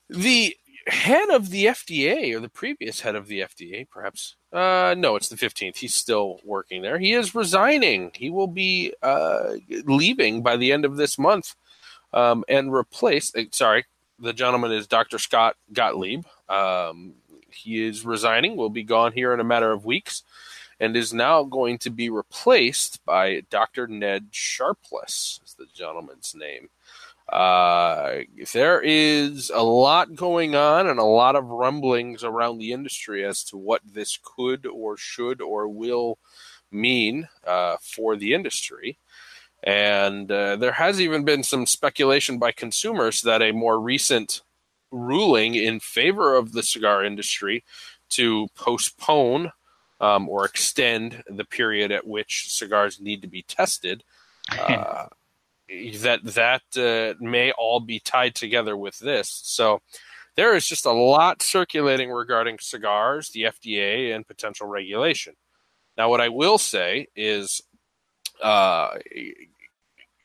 [0.08, 0.56] the
[0.88, 4.36] head of the FDA or the previous head of the FDA, perhaps.
[4.52, 5.76] Uh, no, it's the fifteenth.
[5.76, 6.98] He's still working there.
[6.98, 8.10] He is resigning.
[8.14, 11.54] He will be uh, leaving by the end of this month,
[12.12, 13.36] um, and replaced.
[13.36, 13.84] uh, Sorry,
[14.18, 15.18] the gentleman is Dr.
[15.18, 16.24] Scott Gottlieb.
[16.48, 17.14] Um,
[17.50, 18.56] he is resigning.
[18.56, 20.22] Will be gone here in a matter of weeks
[20.80, 23.86] and is now going to be replaced by Dr.
[23.88, 26.68] Ned Sharpless, is the gentleman's name.
[27.28, 28.20] Uh,
[28.54, 33.44] there is a lot going on and a lot of rumblings around the industry as
[33.44, 36.18] to what this could or should or will
[36.70, 38.98] mean uh, for the industry.
[39.62, 44.42] And uh, there has even been some speculation by consumers that a more recent
[44.90, 47.64] ruling in favor of the cigar industry
[48.10, 49.52] to postpone
[50.00, 54.02] um, or extend the period at which cigars need to be tested.
[54.58, 55.06] Uh,
[55.68, 59.40] that that uh, may all be tied together with this.
[59.44, 59.80] So
[60.36, 65.34] there is just a lot circulating regarding cigars, the FDA, and potential regulation.
[65.96, 67.60] Now, what I will say is,
[68.40, 68.98] uh,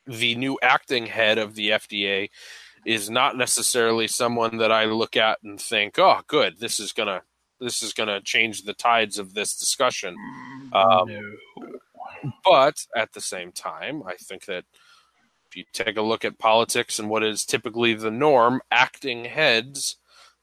[0.06, 2.30] the new acting head of the FDA
[2.86, 7.24] is not necessarily someone that I look at and think, "Oh, good, this is gonna
[7.60, 10.16] this is gonna change the tides of this discussion."
[10.74, 12.40] Um, no.
[12.46, 14.66] but at the same time, I think that
[15.54, 19.98] if you take a look at politics and what is typically the norm, acting heads.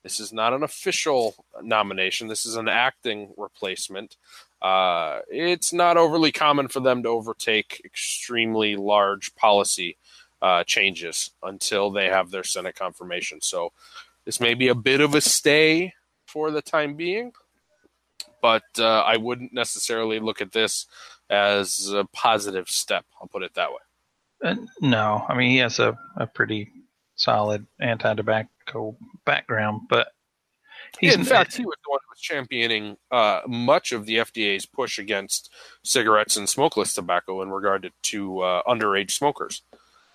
[0.05, 2.29] This is not an official nomination.
[2.29, 4.17] This is an acting replacement.
[4.63, 9.97] Uh, it's not overly common for them to overtake extremely large policy
[10.41, 13.41] uh, changes until they have their Senate confirmation.
[13.41, 13.73] So
[14.25, 15.93] this may be a bit of a stay
[16.25, 17.33] for the time being,
[18.41, 20.87] but uh, I wouldn't necessarily look at this
[21.29, 23.05] as a positive step.
[23.21, 23.81] I'll put it that way.
[24.43, 26.71] Uh, no, I mean he has a, a pretty
[27.17, 30.09] solid anti-tobacco background, but
[30.99, 34.67] he's in fact, he was the one who was championing uh, much of the FDA's
[34.67, 35.53] push against
[35.85, 39.63] cigarettes and smokeless tobacco in regard to, to uh, underage smokers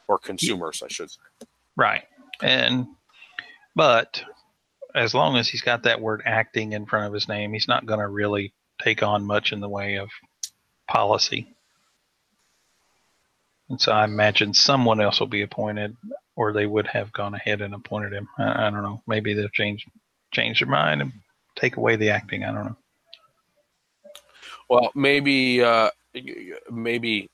[0.08, 1.48] or consumers, I should say.
[1.76, 2.04] right.
[2.42, 2.88] And
[3.76, 4.22] but
[4.96, 7.86] as long as he's got that word acting in front of his name, he's not
[7.86, 10.10] going to really take on much in the way of
[10.88, 11.55] policy.
[13.70, 15.96] And so I imagine someone else will be appointed,
[16.36, 18.28] or they would have gone ahead and appointed him.
[18.38, 19.02] I, I don't know.
[19.08, 19.86] Maybe they'll change
[20.32, 21.14] change their mind and
[21.56, 22.44] take away the acting.
[22.44, 22.78] I don't know.
[24.70, 25.90] Well, maybe uh,
[26.70, 27.30] maybe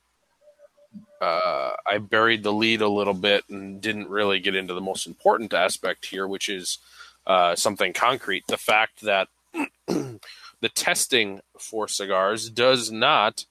[1.19, 5.07] uh, I buried the lead a little bit and didn't really get into the most
[5.07, 6.79] important aspect here, which is
[7.27, 9.27] uh, something concrete: the fact that
[9.87, 13.45] the testing for cigars does not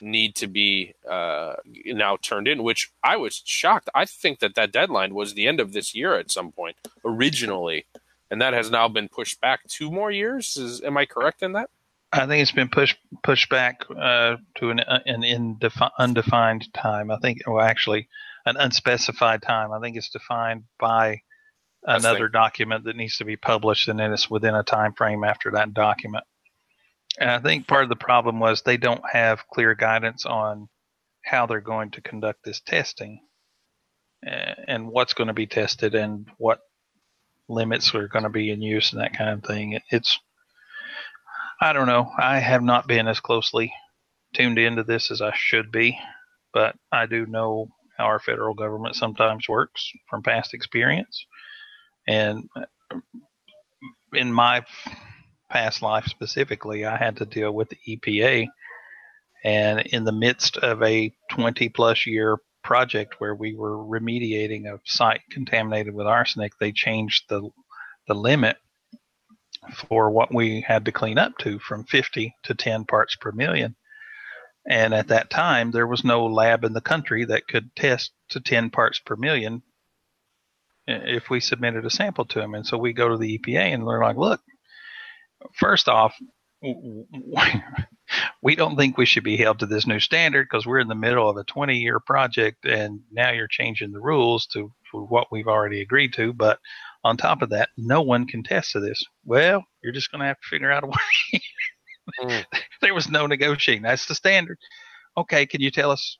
[0.00, 1.54] need to be uh,
[1.86, 2.62] now turned in.
[2.62, 3.88] Which I was shocked.
[3.94, 7.86] I think that that deadline was the end of this year at some point originally,
[8.30, 10.56] and that has now been pushed back two more years.
[10.56, 11.70] Is am I correct in that?
[12.12, 17.10] I think it's been pushed pushed back uh, to an, an indefi- undefined time.
[17.10, 18.08] I think, well, actually,
[18.46, 19.72] an unspecified time.
[19.72, 21.22] I think it's defined by
[21.84, 25.52] another document that needs to be published, and then it's within a time frame after
[25.52, 26.24] that document.
[27.18, 30.68] And I think part of the problem was they don't have clear guidance on
[31.24, 33.20] how they're going to conduct this testing,
[34.22, 36.60] and what's going to be tested, and what
[37.48, 39.78] limits are going to be in use, and that kind of thing.
[39.90, 40.18] It's
[41.60, 42.10] I don't know.
[42.16, 43.72] I have not been as closely
[44.32, 45.98] tuned into this as I should be,
[46.54, 47.68] but I do know
[47.98, 51.26] how our federal government sometimes works from past experience.
[52.08, 52.48] And
[54.14, 54.64] in my
[55.50, 58.46] past life specifically, I had to deal with the EPA.
[59.44, 64.80] And in the midst of a 20 plus year project where we were remediating a
[64.84, 67.48] site contaminated with arsenic, they changed the,
[68.06, 68.56] the limit
[69.88, 73.76] for what we had to clean up to from 50 to 10 parts per million.
[74.68, 78.40] And at that time, there was no lab in the country that could test to
[78.40, 79.62] 10 parts per million
[80.86, 82.54] eh, if we submitted a sample to them.
[82.54, 84.40] And so we go to the EPA and they're like, look,
[85.58, 86.14] first off,
[88.42, 90.94] we don't think we should be held to this new standard because we're in the
[90.94, 95.28] middle of a 20 year project and now you're changing the rules to, to what
[95.30, 96.32] we've already agreed to.
[96.32, 96.58] But
[97.04, 99.02] on top of that, no one can test to this.
[99.24, 101.40] Well, you're just going to have to figure out a way.
[102.20, 102.44] Mm.
[102.82, 103.82] there was no negotiating.
[103.82, 104.58] That's the standard.
[105.16, 106.18] Okay, can you tell us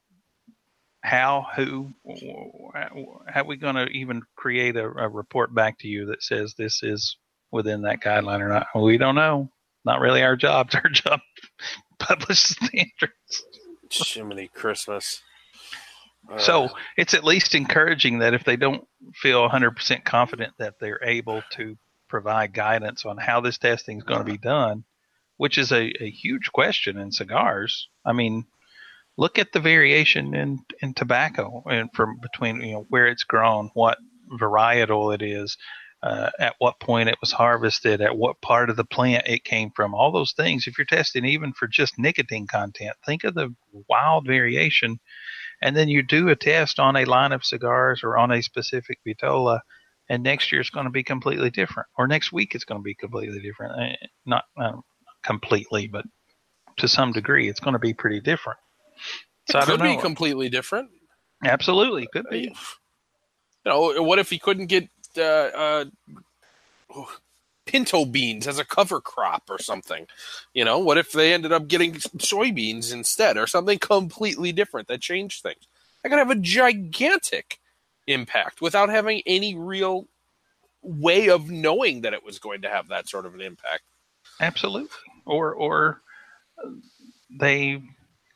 [1.02, 1.90] how, who,
[3.26, 6.54] how are we going to even create a, a report back to you that says
[6.54, 7.16] this is
[7.52, 8.66] within that guideline or not?
[8.74, 9.50] We don't know.
[9.84, 10.68] Not really our job.
[10.72, 13.44] It's our job to publish standards.
[13.90, 15.22] Jiminy Christmas.
[16.30, 21.02] Uh, So it's at least encouraging that if they don't feel 100% confident that they're
[21.02, 21.76] able to
[22.08, 24.84] provide guidance on how this testing is going to be done,
[25.38, 27.88] which is a, a huge question in cigars.
[28.04, 28.44] I mean,
[29.16, 33.70] look at the variation in, in tobacco and from between you know where it's grown,
[33.74, 33.98] what
[34.40, 35.56] varietal it is,
[36.02, 39.70] uh, at what point it was harvested, at what part of the plant it came
[39.70, 40.66] from, all those things.
[40.66, 43.54] If you're testing even for just nicotine content, think of the
[43.88, 44.98] wild variation.
[45.62, 48.98] And then you do a test on a line of cigars or on a specific
[49.06, 49.60] vitola,
[50.08, 52.82] and next year it's going to be completely different, or next week it's going to
[52.82, 53.78] be completely different.
[53.78, 54.82] Eh, Not um,
[55.22, 56.06] completely, but
[56.78, 58.58] to some degree, it's going to be pretty different.
[59.50, 60.90] So I could be completely different.
[61.44, 62.54] Absolutely, could be.
[63.64, 65.84] You know, what if he couldn't get uh,
[66.92, 67.04] uh,
[67.66, 70.06] pinto beans as a cover crop or something?
[70.54, 75.00] You know, what if they ended up getting soybeans instead or something completely different that
[75.00, 75.66] changed things?
[76.02, 77.60] That could have a gigantic
[78.06, 80.06] impact without having any real
[80.82, 83.82] way of knowing that it was going to have that sort of an impact.
[84.40, 84.88] Absolutely.
[85.26, 86.00] Or or
[87.38, 87.82] they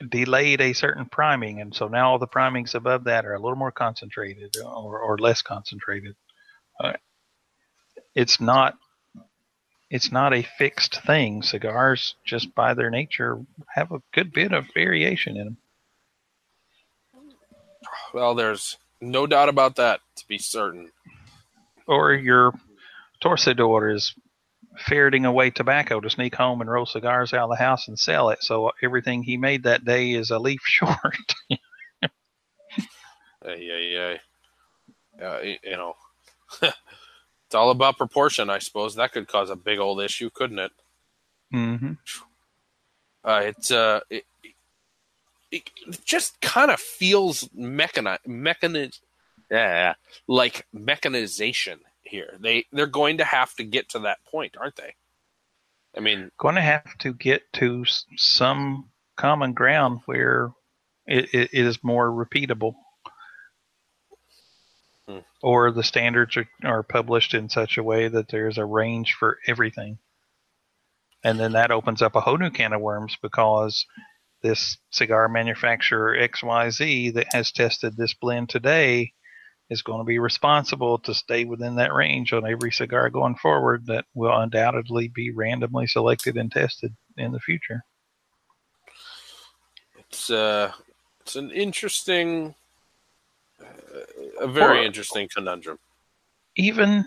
[0.06, 3.56] delayed a certain priming, and so now all the primings above that are a little
[3.56, 6.14] more concentrated or, or less concentrated.
[6.82, 6.94] Uh,
[8.14, 8.76] it's not
[9.90, 11.42] it's not a fixed thing.
[11.42, 13.38] Cigars, just by their nature,
[13.74, 15.56] have a good bit of variation in them.
[18.12, 20.90] Well, there's no doubt about that, to be certain.
[21.86, 22.54] Or your
[23.22, 24.14] torcedor is
[24.78, 28.30] ferreting away tobacco to sneak home and roll cigars out of the house and sell
[28.30, 28.42] it.
[28.42, 31.34] So everything he made that day is a leaf short.
[33.44, 34.16] yeah, yeah, yeah.
[35.24, 35.94] Uh, you know,
[36.62, 38.94] it's all about proportion, I suppose.
[38.94, 40.72] That could cause a big old issue, couldn't it?
[41.52, 41.92] Mm-hmm.
[43.24, 44.24] Uh, it's uh, it,
[45.50, 45.70] it
[46.04, 48.98] just kind of feels mechani- mechani-
[49.50, 49.94] yeah,
[50.26, 52.34] like mechanization here.
[52.38, 54.94] They they're going to have to get to that point, aren't they?
[55.96, 57.84] I mean, going to have to get to
[58.16, 60.50] some common ground where
[61.06, 62.74] it, it is more repeatable,
[65.08, 65.18] hmm.
[65.42, 69.38] or the standards are, are published in such a way that there's a range for
[69.46, 69.98] everything.
[71.22, 73.86] And then that opens up a whole new can of worms because
[74.42, 79.12] this cigar manufacturer XYZ that has tested this blend today
[79.70, 83.86] is going to be responsible to stay within that range on every cigar going forward
[83.86, 87.82] that will undoubtedly be randomly selected and tested in the future.
[89.98, 90.72] It's uh
[91.22, 92.54] it's an interesting
[94.40, 95.78] a very or, interesting conundrum.
[96.56, 97.04] Even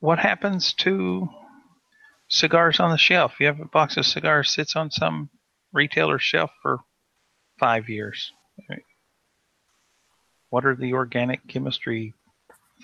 [0.00, 1.28] what happens to
[2.28, 3.34] cigars on the shelf?
[3.40, 5.30] You have a box of cigars sits on some
[5.72, 6.80] retailer's shelf for
[7.58, 8.32] 5 years.
[10.50, 12.14] What are the organic chemistry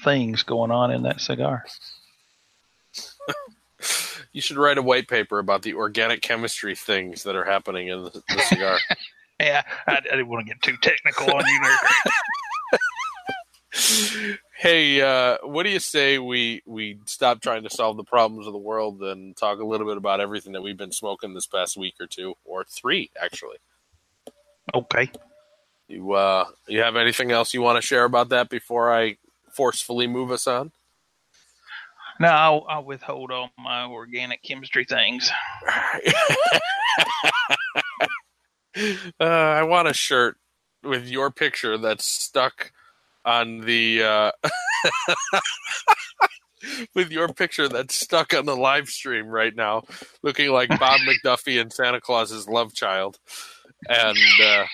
[0.04, 1.64] things going on in that cigar?
[4.32, 8.04] you should write a white paper about the organic chemistry things that are happening in
[8.04, 8.78] the, the cigar.
[9.40, 11.78] yeah, I, I, didn't want to get too technical on you there.
[14.56, 18.52] hey, uh, what do you say we we stop trying to solve the problems of
[18.52, 21.76] the world and talk a little bit about everything that we've been smoking this past
[21.76, 23.58] week or two, or three actually?
[24.74, 25.10] Okay.
[25.88, 29.16] You uh, you have anything else you want to share about that before I
[29.52, 30.72] forcefully move us on?
[32.18, 35.30] No, I'll, I'll withhold all my organic chemistry things.
[39.20, 40.38] uh, I want a shirt
[40.82, 42.72] with your picture that's stuck
[43.26, 44.30] on the uh,
[46.94, 49.82] with your picture that's stuck on the live stream right now,
[50.22, 53.18] looking like Bob McDuffie and Santa Claus's love child,
[53.88, 54.64] and uh,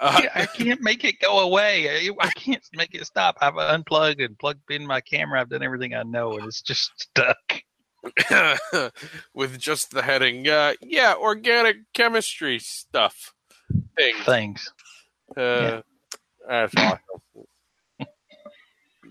[0.00, 2.10] uh, I can't make it go away.
[2.20, 3.38] I can't make it stop.
[3.40, 5.40] I've unplugged and plugged in my camera.
[5.40, 7.62] I've done everything I know, and it's just stuck.
[9.34, 13.32] With just the heading, uh, yeah, organic chemistry stuff.
[13.96, 14.24] Things.
[14.26, 14.72] Things.
[15.34, 15.80] Uh, yeah.
[16.48, 16.98] That's awesome.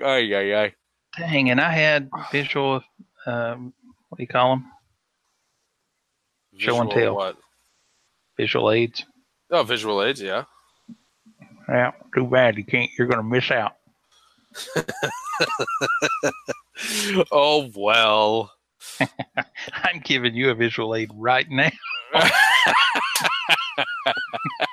[0.04, 0.74] ay, ay, ay.
[1.18, 2.82] Dang, and I had visual,
[3.26, 3.74] um,
[4.10, 4.66] what do you call them?
[6.54, 7.16] Visual Show and tell.
[7.16, 7.38] What?
[8.38, 9.06] Visual aids.
[9.52, 10.44] Oh, visual aids, yeah.
[11.70, 12.90] Yeah, too bad you can't.
[12.98, 13.76] You're going to miss out.
[17.32, 18.52] oh well.
[19.00, 21.72] I'm giving you a visual aid right now.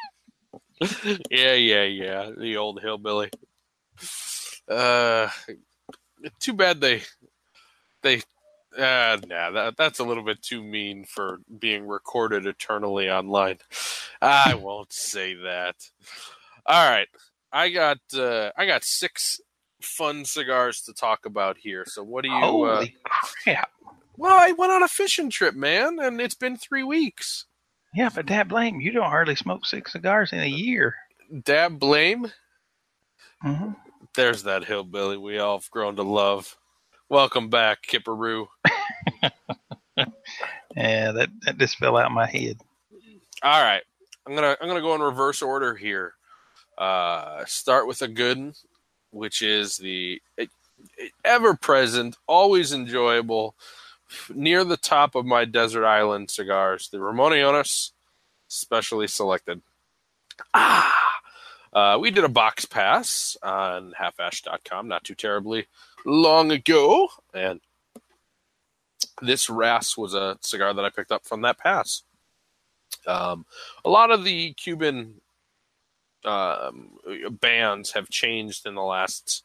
[1.30, 2.30] yeah, yeah, yeah.
[2.36, 3.30] The old hillbilly.
[4.68, 5.28] Uh,
[6.38, 7.02] too bad they
[8.02, 8.22] they.
[8.76, 13.58] Uh, nah, that, that's a little bit too mean for being recorded eternally online.
[14.22, 15.74] I won't say that.
[16.66, 17.08] All right,
[17.52, 19.40] I got uh, I got six
[19.82, 21.84] fun cigars to talk about here.
[21.86, 22.36] So what do you?
[22.36, 23.70] Uh, Holy uh, crap!
[24.16, 27.46] Well, I went on a fishing trip, man, and it's been three weeks.
[27.94, 30.94] Yeah, but dad blame you don't hardly smoke six cigars in a year.
[31.42, 32.30] Dad blame.
[33.44, 33.70] Mm-hmm.
[34.14, 36.56] There's that hillbilly we all have grown to love.
[37.08, 38.46] Welcome back, Kipperoo.
[39.96, 42.60] yeah, that that just fell out of my head.
[43.42, 43.82] All right,
[44.26, 46.14] I'm gonna I'm gonna go in reverse order here.
[46.78, 48.54] Uh, start with a good
[49.10, 50.20] which is the
[51.24, 53.54] ever present, always enjoyable,
[54.34, 57.92] near the top of my desert island cigars, the Ramon Allones,
[58.48, 59.62] specially selected.
[60.54, 61.20] Ah,
[61.72, 65.66] uh, we did a box pass on halfashed.com not too terribly
[66.04, 67.60] long ago, and
[69.22, 72.02] this RASS was a cigar that I picked up from that pass.
[73.06, 73.46] Um,
[73.84, 75.20] a lot of the Cuban
[76.24, 76.90] um,
[77.40, 79.44] bands have changed in the last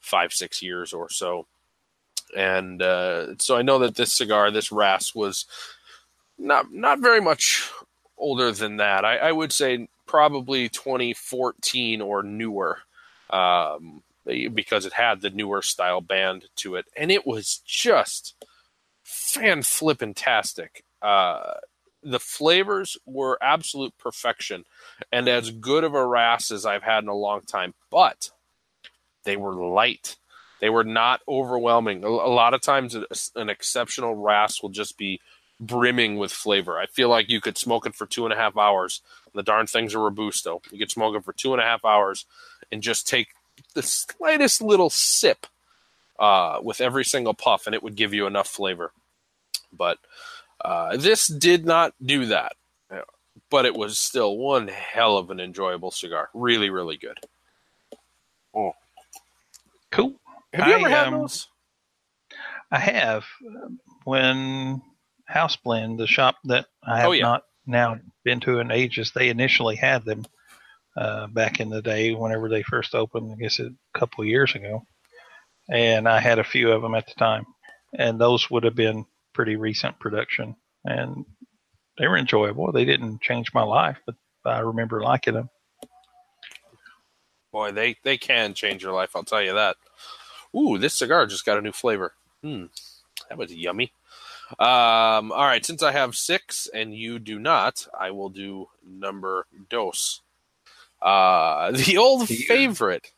[0.00, 1.46] five six years or so,
[2.36, 5.46] and uh, so I know that this cigar, this RASS, was
[6.38, 7.70] not not very much
[8.16, 9.04] older than that.
[9.04, 12.78] I, I would say probably 2014 or newer,
[13.30, 18.34] um, because it had the newer style band to it, and it was just
[19.02, 20.84] fan flippin' tastic.
[21.00, 21.54] Uh,
[22.02, 24.64] the flavors were absolute perfection
[25.12, 28.30] and as good of a RASS as I've had in a long time, but
[29.24, 30.16] they were light.
[30.62, 32.04] They were not overwhelming.
[32.04, 32.96] A, lot of times,
[33.34, 35.20] an exceptional RASS will just be
[35.58, 36.78] brimming with flavor.
[36.78, 39.02] I feel like you could smoke it for two and a half hours.
[39.34, 40.62] The darn thing's a Robusto.
[40.70, 42.26] You could smoke it for two and a half hours
[42.70, 43.30] and just take
[43.74, 45.48] the slightest little sip
[46.16, 48.92] uh, with every single puff, and it would give you enough flavor.
[49.76, 49.98] But
[50.64, 52.52] uh, this did not do that,
[53.50, 56.30] but it was still one hell of an enjoyable cigar.
[56.32, 57.18] Really, really good.
[58.54, 58.74] Oh,
[59.90, 60.20] cool.
[60.52, 61.48] Have you I, ever had um, those?
[62.70, 63.24] I have.
[64.04, 64.82] When
[65.26, 67.22] House Blend, the shop that I have oh, yeah.
[67.22, 70.24] not now been to in ages, they initially had them
[70.96, 73.32] uh, back in the day whenever they first opened.
[73.32, 74.82] I guess a couple of years ago,
[75.70, 77.44] and I had a few of them at the time,
[77.98, 81.24] and those would have been pretty recent production, and
[81.98, 82.72] they were enjoyable.
[82.72, 85.48] They didn't change my life, but I remember liking them.
[87.52, 89.10] Boy, they they can change your life.
[89.14, 89.76] I'll tell you that.
[90.54, 92.12] Ooh, this cigar just got a new flavor.
[92.42, 92.66] Hmm,
[93.28, 93.92] that was yummy.
[94.58, 99.46] Um, all right, since I have six and you do not, I will do number
[99.70, 100.20] dos.
[101.00, 103.12] Uh, the old favorite.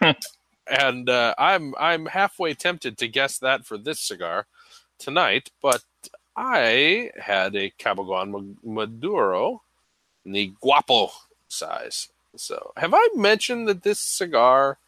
[0.66, 4.46] and uh, I'm I'm halfway tempted to guess that for this cigar
[4.98, 5.82] tonight, but
[6.36, 9.62] I had a Cabaiguan Maduro
[10.24, 11.10] in the Guapo
[11.48, 12.08] size.
[12.36, 14.78] So, have I mentioned that this cigar,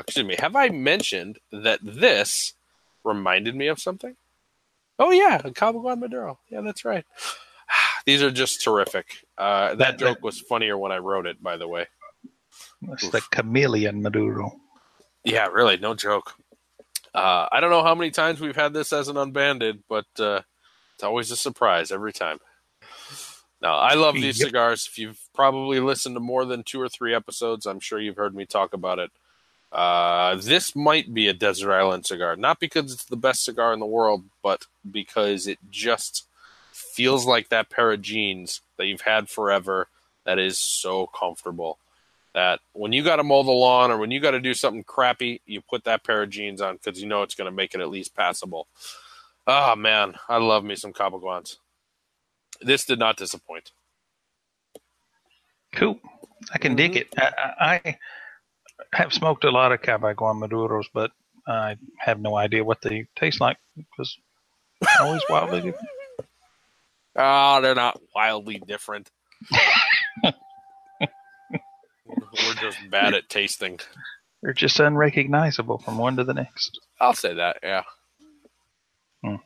[0.00, 2.54] excuse me, have I mentioned that this
[3.04, 4.16] reminded me of something?
[4.98, 6.38] Oh, yeah, a Cabaiguan Maduro.
[6.48, 7.04] Yeah, that's right.
[8.06, 9.26] These are just terrific.
[9.38, 11.86] Uh, that, that joke was funnier when I wrote it, by the way.
[12.88, 14.60] It's the chameleon Maduro.
[15.24, 16.34] Yeah, really, no joke.
[17.14, 20.40] Uh, I don't know how many times we've had this as an unbanded, but uh,
[20.94, 22.38] it's always a surprise every time.
[23.60, 24.48] Now, I love these yep.
[24.48, 24.88] cigars.
[24.90, 28.34] If you've probably listened to more than two or three episodes, I'm sure you've heard
[28.34, 29.10] me talk about it.
[29.72, 33.80] Uh, this might be a desert island cigar, not because it's the best cigar in
[33.80, 36.28] the world, but because it just
[36.72, 39.88] feels like that pair of jeans that you've had forever
[40.24, 41.78] that is so comfortable
[42.34, 44.84] that when you got to mow the lawn or when you got to do something
[44.84, 47.74] crappy, you put that pair of jeans on because you know it's going to make
[47.74, 48.66] it at least passable.
[49.46, 51.56] Oh man, I love me some Cabaiguans.
[52.60, 53.72] This did not disappoint.
[55.72, 55.98] Cool.
[56.52, 57.20] I can dig mm-hmm.
[57.20, 57.34] it.
[57.60, 57.98] I, I,
[58.92, 61.10] have smoked a lot of Cabaiguan Maduros, but
[61.46, 64.16] I have no idea what they taste like because
[65.00, 65.88] always wildly different.
[67.16, 69.10] Oh, they're not wildly different.
[71.02, 73.78] We're just bad at tasting.
[74.42, 76.80] They're just unrecognizable from one to the next.
[77.00, 77.82] I'll say that, yeah.
[79.22, 79.36] Hmm.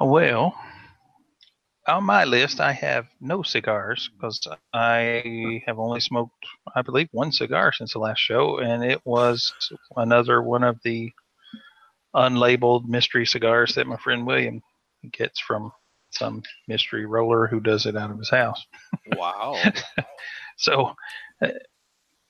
[0.00, 0.54] Well,
[1.86, 4.40] on my list, I have no cigars because
[4.72, 6.32] I have only smoked,
[6.74, 9.52] I believe, one cigar since the last show, and it was
[9.96, 11.12] another one of the
[12.14, 14.62] unlabeled mystery cigars that my friend William
[15.12, 15.72] gets from
[16.10, 18.64] some mystery roller who does it out of his house.
[19.16, 19.60] Wow.
[20.56, 20.94] so
[21.42, 21.48] uh,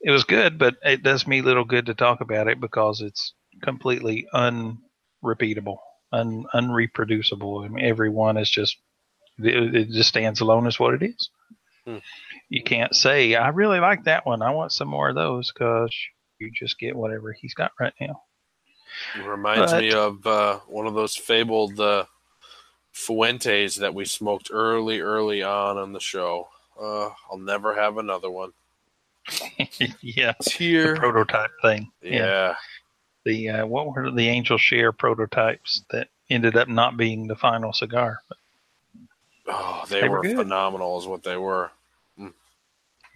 [0.00, 3.34] it was good, but it does me little good to talk about it because it's
[3.62, 5.80] completely unrepeatable,
[6.12, 7.64] un, unreproducible.
[7.64, 8.76] I mean, every one is just
[9.38, 11.30] it, it just stands alone as what it is.
[11.86, 11.98] Hmm.
[12.48, 14.42] You can't say I really like that one.
[14.42, 15.94] I want some more of those because
[16.38, 18.22] you just get whatever he's got right now.
[19.18, 22.04] It reminds but, me of uh, one of those fabled uh,
[22.92, 26.48] Fuentes that we smoked early, early on on the show.
[26.80, 28.52] Uh, I'll never have another one.
[30.00, 31.90] yeah, it's here prototype thing.
[32.02, 32.10] Yeah.
[32.12, 32.54] yeah.
[33.24, 37.72] The uh, what were the Angel Share prototypes that ended up not being the final
[37.72, 38.18] cigar?
[38.28, 38.36] But
[39.48, 41.70] oh, they, they were, were phenomenal, is what they were.
[42.18, 42.32] Mm.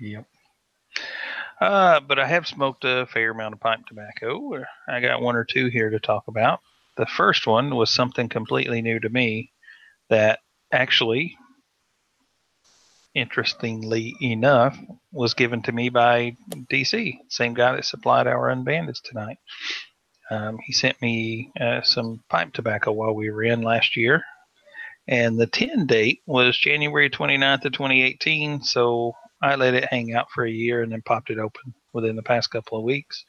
[0.01, 0.27] Yep.
[1.61, 4.65] Uh, but I have smoked a fair amount of pipe tobacco.
[4.89, 6.61] I got one or two here to talk about.
[6.97, 9.53] The first one was something completely new to me
[10.09, 10.39] that
[10.73, 11.37] actually
[13.19, 14.79] interestingly enough,
[15.13, 16.37] was given to me by
[16.71, 19.39] DC, same guy that supplied our Unbandits tonight.
[20.31, 24.23] Um, he sent me uh, some pipe tobacco while we were in last year,
[25.09, 30.31] and the 10 date was January 29th of 2018, so I let it hang out
[30.35, 33.25] for a year and then popped it open within the past couple of weeks.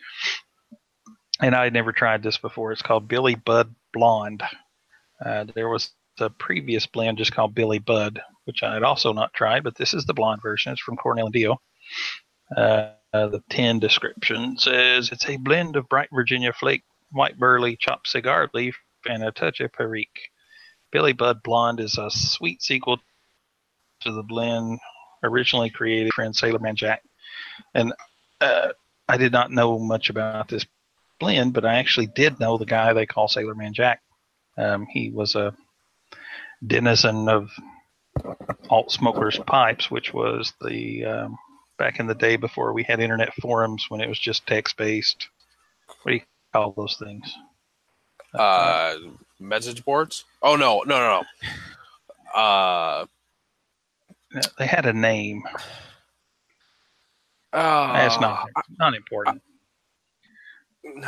[1.42, 2.74] And I had never tried this before.
[2.74, 4.44] It's called Billy Bud Blonde.
[5.24, 9.34] Uh, there was a previous blend just called Billy Bud, which I had also not
[9.34, 10.74] tried, but this is the blonde version.
[10.74, 11.58] It's from Cornell and Diehl.
[12.58, 18.08] Uh, the tin description says it's a blend of bright Virginia flake, white burley, chopped
[18.10, 18.78] cigar leaf,
[19.08, 20.30] and a touch of Perique.
[20.92, 23.00] Billy Bud Blonde is a sweet sequel
[24.02, 24.80] to the blend
[25.24, 27.04] originally created friend Sailor Man Jack.
[27.74, 27.94] And
[28.42, 28.70] uh,
[29.08, 30.66] I did not know much about this
[31.20, 34.02] blend, but I actually did know the guy they call Sailor Man Jack.
[34.58, 35.54] Um, he was a
[36.66, 37.50] denizen of
[38.70, 41.38] Alt Smokers Pipes, which was the um,
[41.78, 45.30] back in the day before we had internet forums when it was just text based.
[46.04, 46.22] What do you
[46.54, 47.34] call those things?
[48.34, 48.96] Uh,
[49.40, 50.26] message boards?
[50.42, 52.40] Oh no, no, no, no.
[52.40, 53.06] Uh,
[54.58, 55.44] they had a name.
[57.52, 59.42] Uh, That's not not important.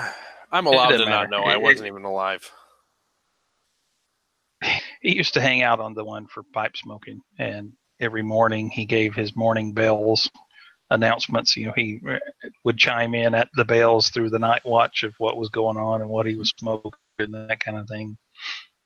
[0.51, 1.43] I'm allowed to not know.
[1.43, 2.49] I wasn't even alive.
[5.01, 8.85] He used to hang out on the one for pipe smoking, and every morning he
[8.85, 10.29] gave his morning bells
[10.91, 11.57] announcements.
[11.57, 11.99] You know, he
[12.63, 16.01] would chime in at the bells through the night watch of what was going on
[16.01, 16.91] and what he was smoking
[17.23, 18.17] and that kind of thing.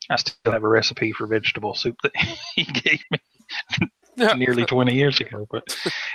[0.10, 2.16] I still have a recipe for vegetable soup that
[2.56, 3.88] he gave me
[4.36, 5.48] nearly 20 years ago.
[5.50, 5.64] But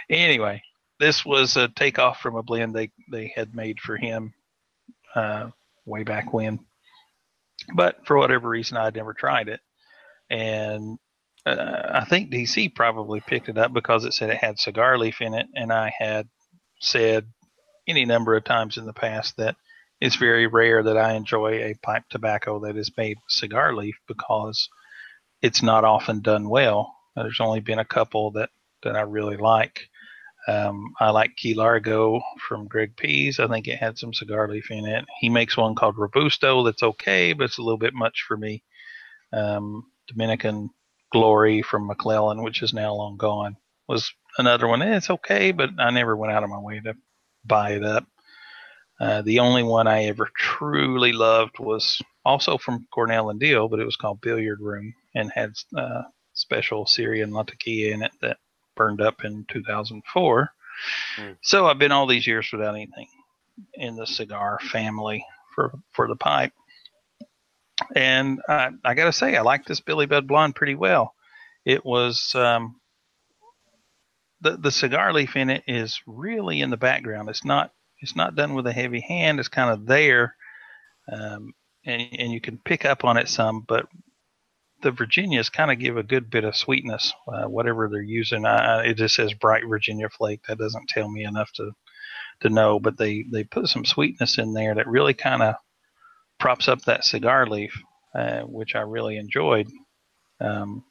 [0.08, 0.62] anyway,
[0.98, 4.32] this was a takeoff from a blend they, they had made for him
[5.14, 5.48] uh,
[5.84, 6.60] way back when.
[7.74, 9.60] But for whatever reason, I'd never tried it.
[10.30, 10.98] And
[11.44, 15.20] uh, I think DC probably picked it up because it said it had cigar leaf
[15.20, 15.46] in it.
[15.54, 16.28] And I had
[16.80, 17.26] said
[17.86, 19.56] any number of times in the past that
[20.00, 23.96] it's very rare that I enjoy a pipe tobacco that is made with cigar leaf
[24.08, 24.68] because
[25.42, 26.94] it's not often done well.
[27.16, 28.50] There's only been a couple that,
[28.82, 29.88] that I really like.
[30.48, 33.38] Um, I like Key Largo from Greg Pease.
[33.38, 35.04] I think it had some cigar leaf in it.
[35.20, 38.64] He makes one called Robusto that's okay, but it's a little bit much for me.
[39.32, 40.70] Um, Dominican
[41.12, 44.80] Glory from McClelland, which is now long gone, was another one.
[44.80, 46.94] Eh, it's okay, but I never went out of my way to
[47.44, 48.06] buy it up.
[49.00, 53.80] Uh, the only one I ever truly loved was also from Cornell and Diehl, but
[53.80, 56.02] it was called Billiard Room and had uh,
[56.34, 58.36] special Syrian Latakia in it that
[58.76, 60.50] burned up in 2004.
[61.16, 61.36] Mm.
[61.42, 63.08] So I've been all these years without anything
[63.74, 65.24] in the cigar family
[65.54, 66.52] for for the pipe.
[67.96, 71.14] And I, I got to say, I like this Billy Bud Blonde pretty well.
[71.64, 72.80] It was um,
[74.42, 77.30] the the cigar leaf in it is really in the background.
[77.30, 79.38] It's not it's not done with a heavy hand.
[79.38, 80.34] It's kind of there,
[81.10, 81.52] um,
[81.84, 83.62] and and you can pick up on it some.
[83.66, 83.86] But
[84.82, 88.44] the Virginias kind of give a good bit of sweetness, uh, whatever they're using.
[88.46, 90.40] Uh, it just says bright Virginia flake.
[90.48, 91.72] That doesn't tell me enough to
[92.40, 95.54] to know, but they they put some sweetness in there that really kind of
[96.38, 97.78] props up that cigar leaf,
[98.14, 99.68] uh, which I really enjoyed.
[100.40, 100.84] Um,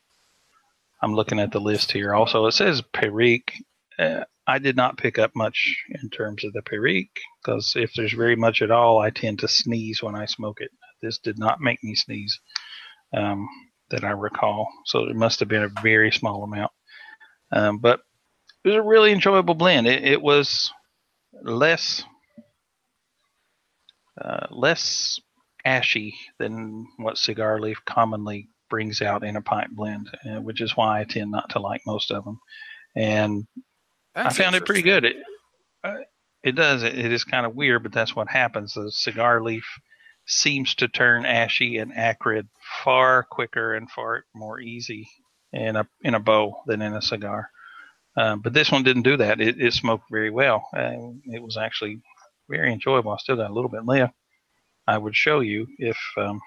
[1.02, 2.14] I'm looking at the list here.
[2.14, 3.54] Also, it says Perique.
[3.98, 8.14] Uh, I did not pick up much in terms of the Perique because if there's
[8.14, 10.72] very much at all, I tend to sneeze when I smoke it.
[11.02, 12.40] This did not make me sneeze.
[13.16, 13.48] Um,
[13.90, 14.68] that I recall.
[14.86, 16.72] So it must have been a very small amount.
[17.52, 18.02] Um, but
[18.64, 19.88] it was a really enjoyable blend.
[19.88, 20.72] It, it was
[21.44, 22.04] less
[24.22, 25.20] uh, less
[25.64, 30.76] ashy than what cigar leaf commonly brings out in a pipe blend, uh, which is
[30.76, 32.40] why I tend not to like most of them.
[32.96, 33.48] And
[34.16, 35.06] that's I found it pretty good.
[35.06, 35.18] It,
[35.84, 35.96] uh,
[36.44, 36.84] it does.
[36.84, 38.74] It, it is kind of weird, but that's what happens.
[38.74, 39.66] The cigar leaf
[40.26, 42.48] seems to turn ashy and acrid
[42.84, 45.08] far quicker and far more easy
[45.52, 47.50] in a in a bow than in a cigar.
[48.16, 49.40] Um, but this one didn't do that.
[49.40, 50.68] It, it smoked very well.
[50.74, 52.02] and it was actually
[52.50, 53.12] very enjoyable.
[53.12, 54.14] I still got a little bit left.
[54.88, 56.42] I would show you if um,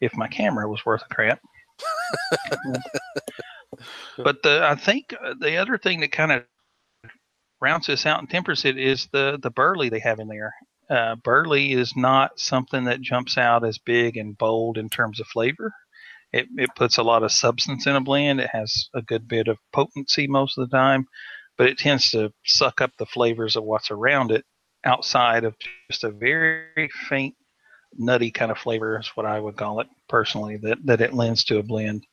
[0.00, 1.40] if my camera was worth a crap.
[4.18, 6.44] but the, I think the other thing that kind of
[7.60, 10.52] rounds this out and tempers it is the the burley they have in there
[10.88, 15.26] uh, burley is not something that jumps out as big and bold in terms of
[15.26, 15.72] flavor.
[16.32, 18.40] It, it puts a lot of substance in a blend.
[18.40, 21.06] It has a good bit of potency most of the time,
[21.56, 24.44] but it tends to suck up the flavors of what's around it
[24.84, 25.56] outside of
[25.90, 27.34] just a very faint,
[27.94, 31.44] nutty kind of flavor, is what I would call it personally, that, that it lends
[31.44, 32.06] to a blend.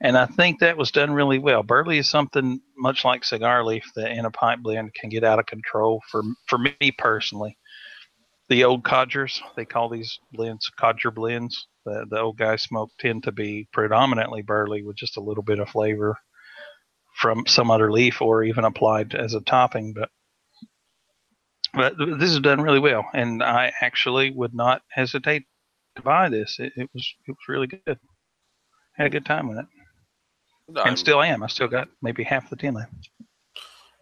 [0.00, 1.62] And I think that was done really well.
[1.62, 5.40] Burley is something much like cigar leaf that in a pipe blend can get out
[5.40, 7.58] of control for for me personally
[8.48, 9.42] the old codgers.
[9.56, 11.66] They call these blends codger blends.
[11.84, 15.58] The, the old guys smoke tend to be predominantly burley with just a little bit
[15.58, 16.16] of flavor
[17.16, 19.94] from some other leaf or even applied as a topping.
[19.94, 20.10] But
[21.74, 25.44] but this is done really well, and I actually would not hesitate
[25.96, 26.56] to buy this.
[26.58, 27.98] It, it was it was really good.
[28.96, 29.66] Had a good time with it.
[30.76, 31.42] I'm, and still am.
[31.42, 32.92] I still got maybe half the tin left.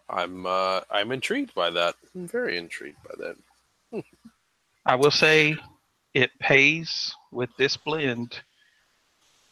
[0.09, 1.95] I'm uh, I'm intrigued by that.
[2.15, 4.03] I'm very intrigued by that.
[4.85, 5.57] I will say
[6.13, 8.41] it pays with this blend.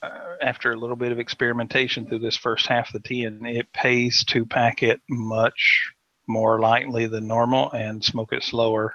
[0.01, 3.71] Uh, after a little bit of experimentation through this first half of the tin, it
[3.73, 5.89] pays to pack it much
[6.27, 8.93] more lightly than normal and smoke it slower,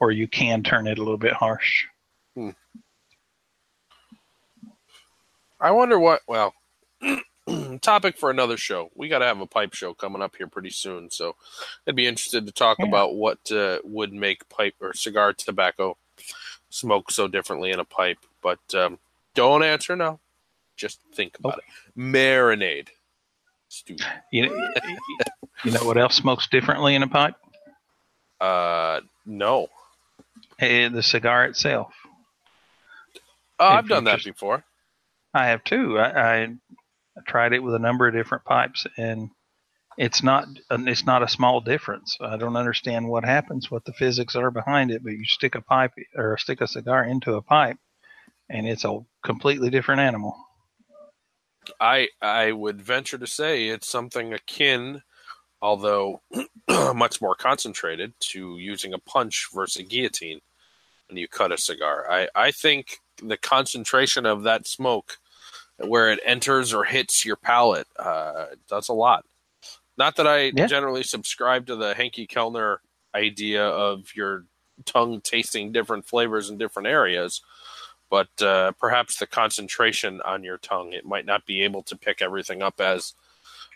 [0.00, 1.84] or you can turn it a little bit harsh.
[5.60, 6.20] I wonder what.
[6.26, 6.52] Well,
[7.82, 8.90] topic for another show.
[8.94, 11.36] We got to have a pipe show coming up here pretty soon, so
[11.86, 12.86] I'd be interested to talk Yeah.
[12.86, 15.96] about what uh, would make pipe or cigar tobacco
[16.70, 18.18] smoke so differently in a pipe.
[18.42, 18.98] But um,
[19.34, 20.20] don't answer now.
[20.76, 21.64] Just think about it.
[21.98, 22.88] Marinade.
[23.68, 24.06] Stupid.
[24.32, 24.70] You know,
[25.64, 27.34] you know what else smokes differently in a pipe?
[28.40, 29.68] Uh, no.
[30.58, 31.92] Eh, the cigar itself.
[33.58, 34.64] Oh, I've done that just- before.
[35.32, 35.98] I have too.
[35.98, 36.48] I, I,
[37.16, 39.30] I tried it with a number of different pipes, and
[39.96, 42.16] it's not it's not a small difference.
[42.20, 45.60] I don't understand what happens, what the physics are behind it, but you stick a
[45.60, 47.76] pipe or stick a cigar into a pipe,
[48.48, 50.36] and it's a completely different animal.
[51.80, 55.02] I I would venture to say it's something akin,
[55.62, 56.22] although
[56.94, 60.40] much more concentrated, to using a punch versus a guillotine
[61.08, 62.10] when you cut a cigar.
[62.10, 65.18] I, I think the concentration of that smoke,
[65.78, 69.24] where it enters or hits your palate, uh, does a lot.
[69.96, 70.66] Not that I Yeah.
[70.66, 72.80] generally subscribe to the Hanky Kellner
[73.14, 74.44] idea of your
[74.84, 77.42] tongue tasting different flavors in different areas,
[78.10, 82.20] but uh, perhaps the concentration on your tongue, it might not be able to pick
[82.22, 83.14] everything up as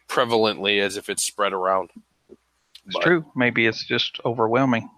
[0.08, 1.90] prevalently as if it's spread around.
[2.30, 3.30] It's But- true.
[3.36, 4.90] Maybe it's just overwhelming.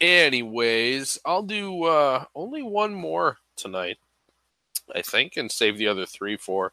[0.00, 3.96] Anyways, I'll do uh, only one more tonight,
[4.94, 6.72] I think, and save the other three for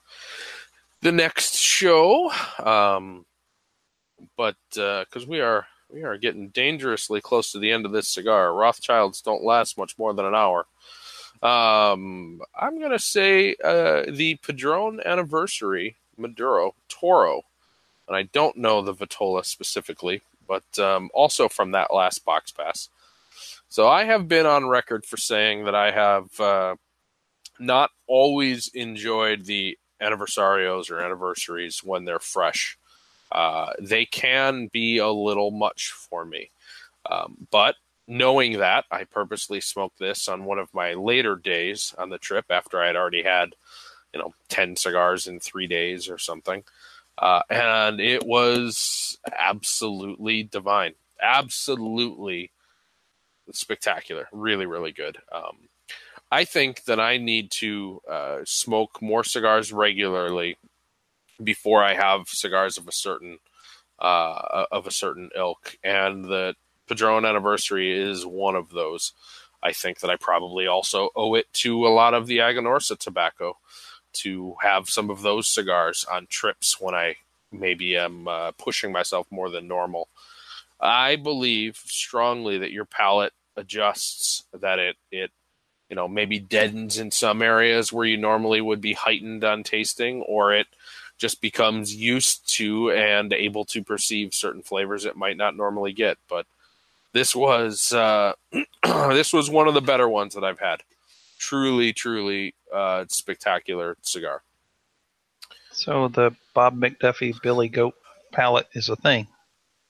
[1.02, 2.32] the next show.
[2.64, 3.26] Um,
[4.36, 8.54] but because we are we are getting dangerously close to the end of this cigar,
[8.54, 10.66] Rothschilds don't last much more than an hour.
[11.42, 17.44] Um, I'm gonna say uh, the Padron anniversary Maduro Toro,
[18.08, 22.90] and I don't know the Vitola specifically, but um, also from that last box pass.
[23.70, 26.76] So I have been on record for saying that I have uh,
[27.60, 32.78] not always enjoyed the anniversarios or anniversaries when they're fresh.
[33.32, 36.52] Uh, they can be a little much for me.
[37.10, 37.76] Um, but
[38.08, 42.46] knowing that, I purposely smoked this on one of my later days on the trip
[42.50, 43.54] after I had already had,
[44.14, 46.64] you know, 10 cigars in three days or something.
[47.18, 50.94] Uh, and it was absolutely divine.
[51.22, 52.52] Absolutely
[53.52, 54.28] spectacular.
[54.32, 55.18] Really, really good.
[55.32, 55.68] Um,
[56.32, 60.58] I think that I need to uh, smoke more cigars regularly
[61.44, 63.40] before I have cigars of a certain
[64.00, 66.56] uh, of a certain ilk, and the
[66.88, 69.14] Padron anniversary is one of those.
[69.64, 73.58] I think that I probably also owe it to a lot of the Aganorsa tobacco
[74.14, 77.16] to have some of those cigars on trips when I
[77.52, 80.10] maybe am uh, pushing myself more than normal.
[80.80, 85.32] I believe strongly that your palate adjusts, that it it
[85.90, 90.22] you know maybe deadens in some areas where you normally would be heightened on tasting,
[90.22, 90.68] or it
[91.18, 96.18] just becomes used to and able to perceive certain flavors it might not normally get.
[96.30, 96.46] But
[97.14, 98.34] this was uh,
[98.84, 100.84] this was one of the better ones that I've had.
[101.40, 104.42] Truly, truly uh, spectacular cigar.
[105.72, 107.94] So the Bob McDuffie Billy Goat
[108.32, 109.28] palate is a thing.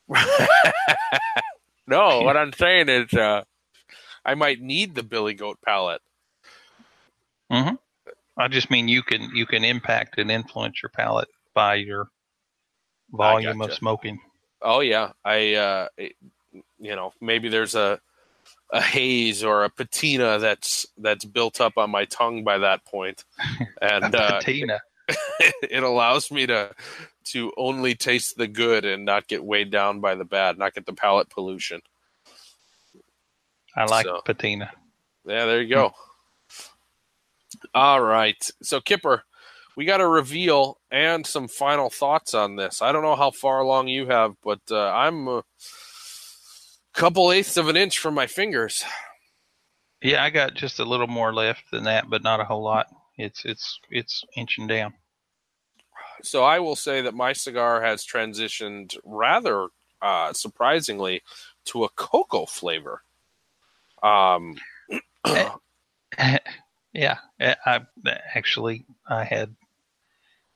[1.88, 3.44] no, what I'm saying is, uh,
[4.28, 6.02] I might need the Billy Goat palate.
[7.50, 7.76] hmm
[8.38, 12.10] I just mean you can you can impact and influence your palate by your
[13.12, 14.20] volume of smoking.
[14.62, 16.16] Oh yeah, I uh, it-
[16.80, 18.00] you know maybe there's a
[18.72, 23.24] a haze or a patina that's that's built up on my tongue by that point,
[23.82, 24.82] and uh, Patina.
[25.40, 26.74] it allows me to
[27.24, 30.86] to only taste the good and not get weighed down by the bad, not get
[30.86, 31.82] the palate pollution.
[33.78, 34.72] I like so- patina.
[35.26, 35.94] Yeah, there you go.
[37.74, 38.50] All right.
[38.62, 39.24] So, Kipper,
[39.76, 42.82] we got a reveal and some final thoughts on this.
[42.82, 45.44] I don't know how far along you have, but uh, I'm a
[46.94, 48.84] couple eighths of an inch from my fingers.
[50.02, 52.88] Yeah, I got just a little more left than that, but not a whole lot.
[53.18, 54.94] It's it's it's inching down.
[56.24, 59.68] So, I will say that my cigar has transitioned rather
[60.02, 61.22] uh, surprisingly
[61.66, 63.04] to a cocoa flavor.
[64.04, 64.58] Um,
[66.94, 67.82] yeah, I, I
[68.36, 69.56] actually I had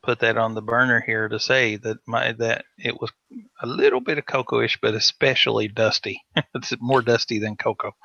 [0.03, 3.11] put that on the burner here to say that my that it was
[3.61, 6.21] a little bit of cocoa-ish, but especially dusty.
[6.55, 7.95] it's more dusty than cocoa.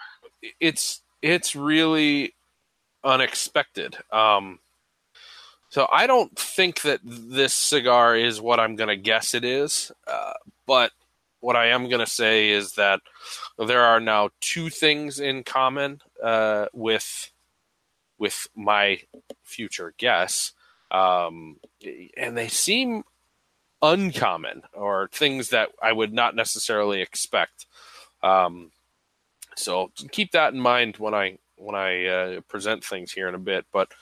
[0.60, 2.34] It's it's really
[3.02, 3.96] unexpected.
[4.12, 4.58] Um,
[5.70, 9.90] so I don't think that this cigar is what I'm going to guess it is,
[10.06, 10.34] uh,
[10.66, 10.92] but
[11.40, 13.00] what I am going to say is that
[13.64, 17.30] there are now two things in common uh, with
[18.18, 19.00] with my
[19.42, 20.52] future guess,
[20.90, 21.56] um,
[22.16, 23.04] and they seem
[23.82, 27.66] uncommon or things that I would not necessarily expect.
[28.22, 28.72] Um,
[29.54, 33.38] so keep that in mind when I when I uh, present things here in a
[33.38, 33.66] bit.
[33.72, 33.92] But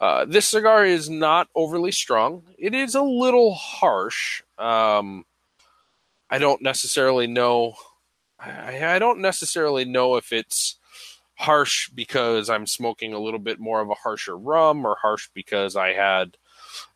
[0.00, 2.42] uh, this cigar is not overly strong.
[2.58, 4.42] It is a little harsh.
[4.58, 5.24] Um,
[6.28, 7.74] I don't necessarily know.
[8.38, 10.76] I, I don't necessarily know if it's
[11.34, 15.76] harsh because I'm smoking a little bit more of a harsher rum, or harsh because
[15.76, 16.36] I had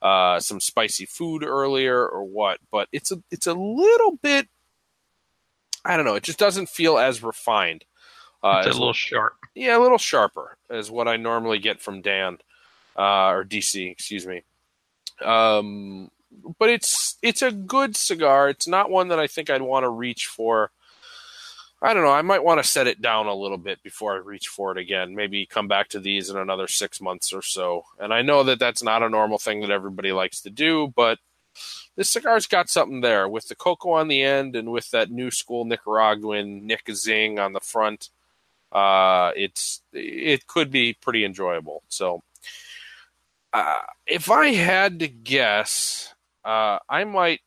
[0.02, 2.58] uh, some spicy food earlier, or what.
[2.70, 4.48] But it's a it's a little bit.
[5.84, 6.14] I don't know.
[6.14, 7.84] It just doesn't feel as refined.
[8.42, 9.34] Uh, it's a little sharp.
[9.54, 12.38] Yeah, a little sharper is what I normally get from Dan
[12.96, 14.42] uh, or DC, excuse me.
[15.22, 16.10] Um,
[16.58, 18.48] but it's it's a good cigar.
[18.48, 20.70] It's not one that I think I'd want to reach for.
[21.82, 22.12] I don't know.
[22.12, 24.76] I might want to set it down a little bit before I reach for it
[24.76, 25.14] again.
[25.14, 27.84] Maybe come back to these in another six months or so.
[27.98, 31.18] And I know that that's not a normal thing that everybody likes to do, but
[31.96, 35.30] this cigar's got something there with the cocoa on the end and with that new
[35.30, 38.10] school Nicaraguan Nick Zing on the front.
[38.70, 41.82] Uh, it's it could be pretty enjoyable.
[41.88, 42.22] So,
[43.52, 46.14] uh, if I had to guess,
[46.44, 47.40] uh, I might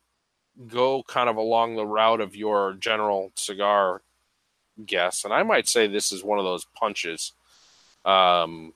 [0.67, 4.01] go kind of along the route of your general cigar
[4.85, 7.33] guess, and I might say this is one of those punches.
[8.05, 8.73] Um,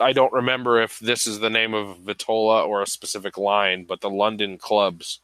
[0.00, 4.00] I don't remember if this is the name of Vitola or a specific line, but
[4.00, 5.20] the London clubs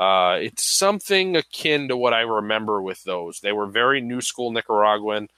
[0.00, 3.40] uh, it's something akin to what I remember with those.
[3.40, 5.28] They were very new school Nicaraguan,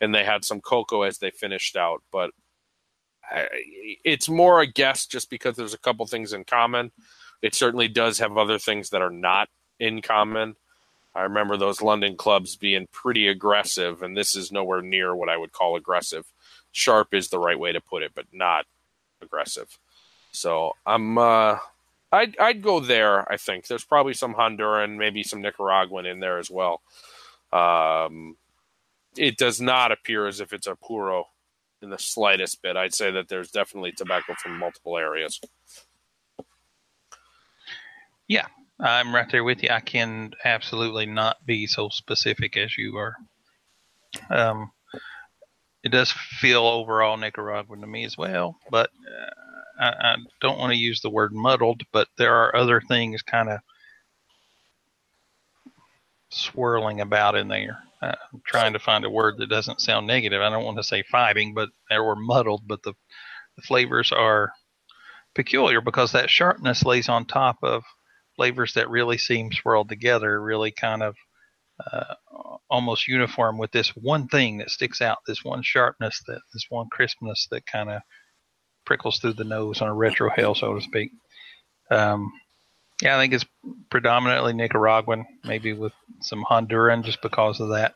[0.00, 2.02] and they had some cocoa as they finished out.
[2.10, 2.32] But
[3.22, 3.46] I,
[4.04, 6.90] it's more a guess just because there's a couple things in common.
[7.42, 9.48] It certainly does have other things that are not
[9.78, 10.56] in common.
[11.14, 15.36] I remember those London clubs being pretty aggressive, and this is nowhere near what I
[15.36, 16.24] would call aggressive.
[16.72, 18.66] Sharp is the right way to put it, but not
[19.20, 19.78] aggressive.
[20.32, 21.58] So I'm uh,
[22.12, 23.30] I'd I'd go there.
[23.30, 26.82] I think there's probably some Honduran, maybe some Nicaraguan in there as well.
[27.52, 28.36] Um,
[29.16, 31.26] it does not appear as if it's a puro
[31.82, 32.76] in the slightest bit.
[32.76, 35.40] I'd say that there's definitely tobacco from multiple areas.
[38.26, 38.46] Yeah,
[38.80, 39.70] I'm right there with you.
[39.70, 43.16] I can absolutely not be so specific as you are.
[44.30, 44.70] Um,
[45.82, 48.90] it does feel overall Nicaraguan to me as well, but
[49.80, 53.22] uh, I, I don't want to use the word muddled, but there are other things
[53.22, 53.60] kind of
[56.30, 57.78] swirling about in there.
[58.02, 60.40] Uh, I'm trying to find a word that doesn't sound negative.
[60.40, 62.62] I don't want to say fighting, but they were muddled.
[62.66, 62.94] But the,
[63.56, 64.52] the flavors are
[65.34, 67.82] peculiar because that sharpness lays on top of
[68.38, 71.16] flavors that really seem swirled together, really kind of
[71.92, 72.14] uh,
[72.70, 76.86] almost uniform with this one thing that sticks out, this one sharpness, that this one
[76.90, 78.00] crispness that kind of
[78.86, 81.10] prickles through the nose on a retrohale, so to speak.
[81.90, 82.32] Um,
[83.02, 83.46] yeah, I think it's
[83.90, 87.94] predominantly Nicaraguan, maybe with some Honduran, just because of that.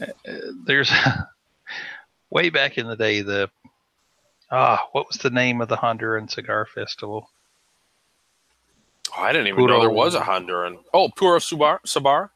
[0.00, 0.34] Uh,
[0.66, 0.92] there's
[2.30, 3.48] way back in the day the
[4.50, 7.30] ah, what was the name of the Honduran cigar festival?
[9.16, 10.78] Oh, I didn't even Puro, know there was a Honduran.
[10.92, 12.30] Oh, Puro Subar, Sabar,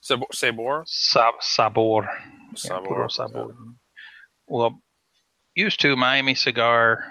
[0.00, 2.08] Sabor, Sabor, Sabor, Sabor.
[2.64, 3.54] Yeah, Puro Sabor.
[4.48, 4.82] Well,
[5.54, 7.04] used to Miami Cigar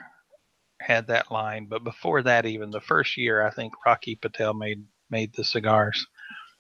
[0.82, 4.84] had that line, but before that, even the first year, I think Rocky Patel made
[5.10, 6.06] made the cigars,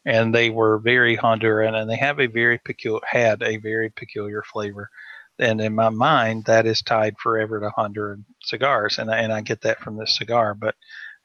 [0.06, 4.44] and they were very Honduran, and they have a very peculiar had a very peculiar
[4.44, 4.90] flavor.
[5.38, 9.42] And in my mind, that is tied forever to Honduran cigars, and I, and I
[9.42, 10.54] get that from this cigar.
[10.54, 10.76] But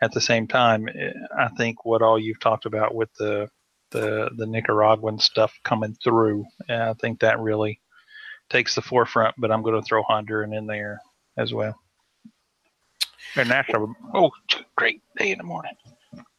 [0.02, 3.48] at the same time, eh, I think what all you've talked about with the
[3.90, 7.80] the the Nicaraguan stuff coming through, I think that really
[8.50, 11.00] takes the forefront, but I'm going to throw Honduran in there
[11.36, 11.78] as well.
[13.36, 13.94] And national.
[14.12, 14.30] Oh,
[14.76, 15.72] great day in the morning.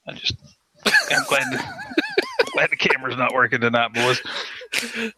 [0.08, 0.36] I just,
[0.86, 1.46] I'm glad,
[2.54, 4.22] glad the camera's not working tonight, boys.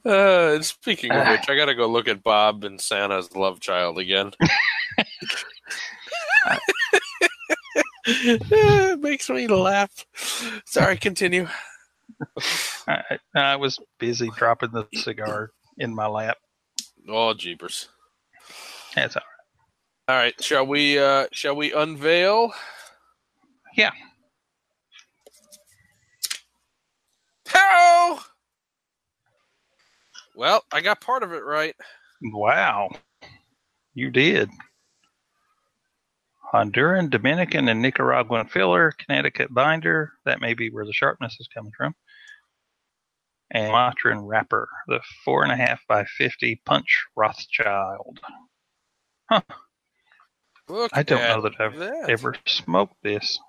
[0.03, 3.99] Uh, speaking of which, I got to go look at Bob and Santa's love child
[3.99, 4.31] again.
[8.05, 10.05] it makes me laugh.
[10.65, 11.47] Sorry, continue.
[12.87, 16.37] I, I was busy dropping the cigar in my lap.
[17.09, 17.89] Oh, jeepers.
[18.95, 19.23] That's all
[20.07, 20.99] All right, shall we?
[20.99, 22.53] Uh, shall we unveil?
[23.75, 23.91] Yeah.
[27.47, 28.19] How?
[30.35, 31.75] Well, I got part of it right.
[32.21, 32.89] Wow.
[33.93, 34.49] You did.
[36.53, 40.13] Honduran, Dominican, and Nicaraguan filler, Connecticut binder.
[40.25, 41.95] That may be where the sharpness is coming from.
[43.49, 48.19] And Matron wrapper, the four and a half by fifty punch Rothschild.
[49.29, 49.41] Huh.
[50.67, 52.09] Look I don't know that I've that.
[52.09, 53.39] ever smoked this.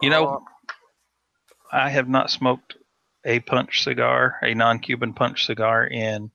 [0.00, 0.38] You know, Uh,
[1.72, 2.76] I have not smoked
[3.24, 6.30] a punch cigar, a non-Cuban punch cigar, in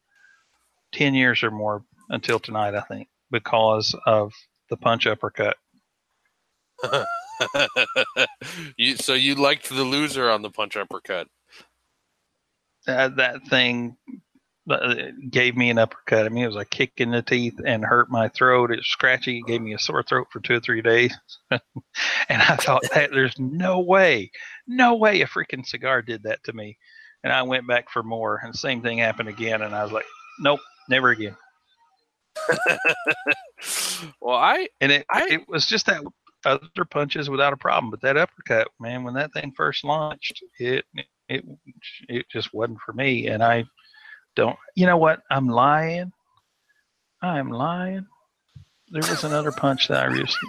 [0.94, 2.76] ten years or more until tonight.
[2.76, 4.34] I think because of
[4.70, 5.58] the punch uppercut.
[8.78, 11.28] you, so you liked the loser on the punch uppercut.
[12.86, 13.98] That that thing
[14.70, 14.96] uh,
[15.30, 16.26] gave me an uppercut.
[16.26, 18.72] I mean, it was a kick in the teeth and hurt my throat.
[18.72, 19.40] It was scratchy.
[19.40, 21.18] It gave me a sore throat for two or three days.
[21.52, 21.62] and
[22.30, 24.32] I thought, that, there's no way,
[24.68, 26.78] no way a freaking cigar did that to me.
[27.24, 29.62] And I went back for more, and the same thing happened again.
[29.62, 30.06] And I was like,
[30.40, 30.60] nope,
[30.90, 31.36] never again.
[34.22, 36.04] well, I And it I- it was just that
[36.46, 40.86] other punches without a problem, but that uppercut, man, when that thing first launched, it
[41.30, 41.44] it
[42.08, 43.28] it just wasn't for me.
[43.28, 43.66] And I
[44.36, 45.22] don't, you know what?
[45.32, 46.12] I'm lying.
[47.22, 48.06] I'm lying.
[48.90, 50.38] There was another punch that I used.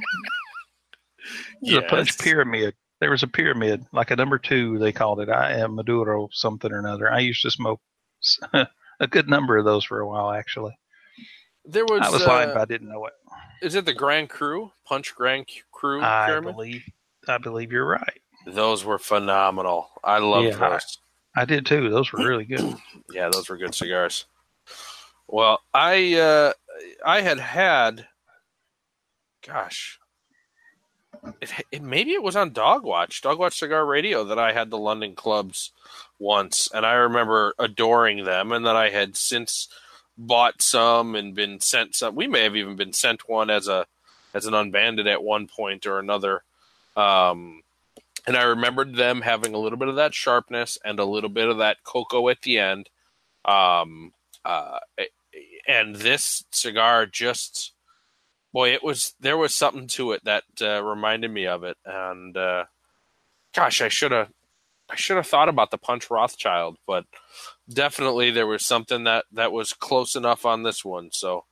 [1.62, 2.74] Was a punch pyramid.
[3.00, 5.28] There was a pyramid, like a number two, they called it.
[5.28, 7.12] I am Maduro something or another.
[7.12, 7.80] I used to smoke
[8.52, 10.76] a good number of those for a while, actually.
[11.70, 12.00] There was.
[12.02, 13.12] I was lying, uh, but I didn't know it.
[13.62, 16.00] is it the Grand Cru Punch Grand Cru?
[16.02, 16.54] I pyramid?
[16.56, 16.84] believe,
[17.28, 18.20] I believe you're right.
[18.46, 19.90] Those were phenomenal.
[20.02, 20.98] I loved Yeah, I- those.
[21.36, 21.88] I did too.
[21.90, 22.76] Those were really good.
[23.12, 24.24] Yeah, those were good cigars.
[25.28, 26.52] Well, I uh,
[27.04, 28.06] I had had,
[29.46, 29.98] gosh,
[31.40, 34.70] it, it maybe it was on Dog Watch, Dog Watch Cigar Radio that I had
[34.70, 35.72] the London clubs
[36.18, 39.68] once, and I remember adoring them, and that I had since
[40.18, 42.16] bought some and been sent some.
[42.16, 43.86] We may have even been sent one as a
[44.34, 46.42] as an unbanded at one point or another.
[46.96, 47.62] Um,
[48.26, 51.48] and I remembered them having a little bit of that sharpness and a little bit
[51.48, 52.90] of that cocoa at the end.
[53.44, 54.12] Um,
[54.44, 54.80] uh,
[55.66, 57.72] and this cigar just,
[58.52, 61.78] boy, it was there was something to it that uh, reminded me of it.
[61.86, 62.64] And uh,
[63.54, 64.30] gosh, I should have
[64.90, 67.04] I should have thought about the Punch Rothschild, but
[67.68, 71.10] definitely there was something that that was close enough on this one.
[71.12, 71.44] So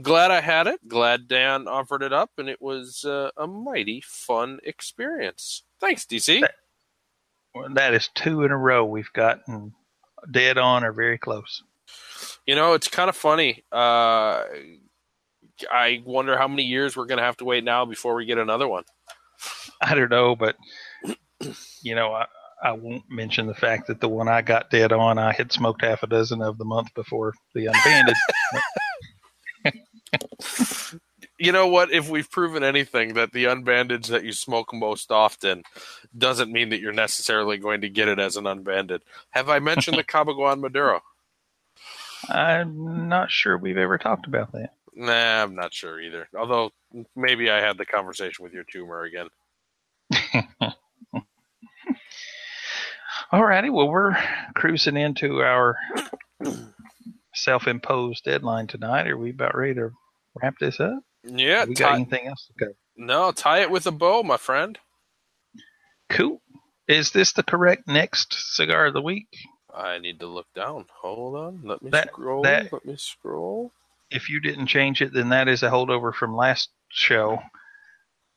[0.00, 0.86] glad I had it.
[0.88, 5.62] Glad Dan offered it up, and it was uh, a mighty fun experience.
[5.80, 6.42] Thanks, DC.
[7.54, 9.74] Well, That is two in a row we've gotten
[10.30, 11.62] dead on or very close.
[12.46, 13.64] You know, it's kind of funny.
[13.72, 14.44] Uh,
[15.70, 18.38] I wonder how many years we're going to have to wait now before we get
[18.38, 18.84] another one.
[19.80, 20.56] I don't know, but
[21.82, 22.26] you know, I,
[22.62, 25.82] I won't mention the fact that the one I got dead on, I had smoked
[25.82, 28.16] half a dozen of the month before the unbanded.
[31.38, 31.92] You know what?
[31.92, 35.64] If we've proven anything, that the unbanded that you smoke most often
[36.16, 39.02] doesn't mean that you're necessarily going to get it as an unbanded.
[39.30, 41.02] Have I mentioned the Cabaiguan Maduro?
[42.28, 44.70] I'm not sure we've ever talked about that.
[44.94, 46.26] Nah, I'm not sure either.
[46.34, 46.70] Although
[47.14, 49.28] maybe I had the conversation with your tumor again.
[53.32, 54.16] Alrighty, well, we're
[54.54, 55.76] cruising into our
[57.34, 59.08] self-imposed deadline tonight.
[59.08, 59.90] Are we about ready to
[60.40, 61.00] wrap this up?
[61.24, 62.76] Yeah, we got anything else to cover?
[62.96, 64.78] no, tie it with a bow, my friend.
[66.08, 66.40] Cool.
[66.88, 69.26] Is this the correct next cigar of the week?
[69.74, 70.86] I need to look down.
[71.02, 71.60] Hold on.
[71.64, 72.42] Let me That- scroll.
[72.44, 73.72] that- Let me scroll.
[74.08, 77.42] If you didn't change it, then that is a holdover from last show.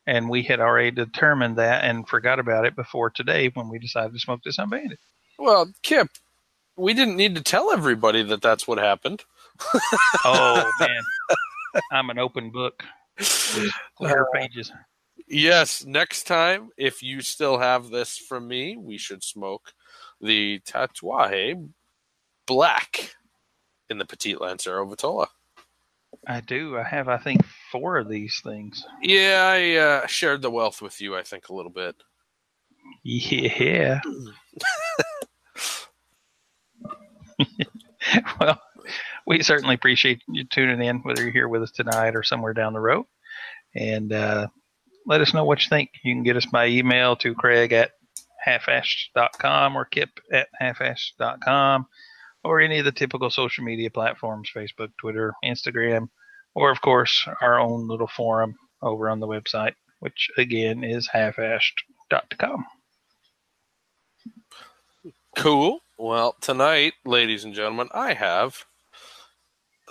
[0.10, 4.12] And we had already determined that and forgot about it before today when we decided
[4.14, 4.98] to smoke this unbanded.
[5.38, 6.08] Well, Kip,
[6.76, 9.24] we didn't need to tell everybody that that's what happened.
[10.26, 11.04] Oh, man.
[11.92, 12.84] I'm an open book.
[13.98, 14.72] Clear uh, pages.
[15.28, 19.74] Yes, next time, if you still have this from me, we should smoke
[20.20, 21.70] the Tatuaje
[22.48, 23.16] Black
[23.90, 25.28] in the Petite Lancero Vitola.
[26.26, 26.78] I do.
[26.78, 27.42] I have, I think,
[27.72, 28.86] four of these things.
[29.02, 31.96] Yeah, I uh, shared the wealth with you, I think, a little bit.
[33.04, 34.02] Yeah.
[38.40, 38.62] well,
[39.26, 42.74] we certainly appreciate you tuning in, whether you're here with us tonight or somewhere down
[42.74, 43.06] the road.
[43.76, 44.48] And uh,
[45.06, 45.92] let us know what you think.
[46.04, 47.92] You can get us by email to Craig at
[48.46, 51.86] halfashed.com or Kip at halfashed.com
[52.44, 56.10] or any of the typical social media platforms Facebook, Twitter, Instagram,
[56.56, 62.66] or of course our own little forum over on the website, which again is halfashed.com.
[65.36, 65.80] Cool.
[65.98, 68.66] Well, tonight, ladies and gentlemen, I have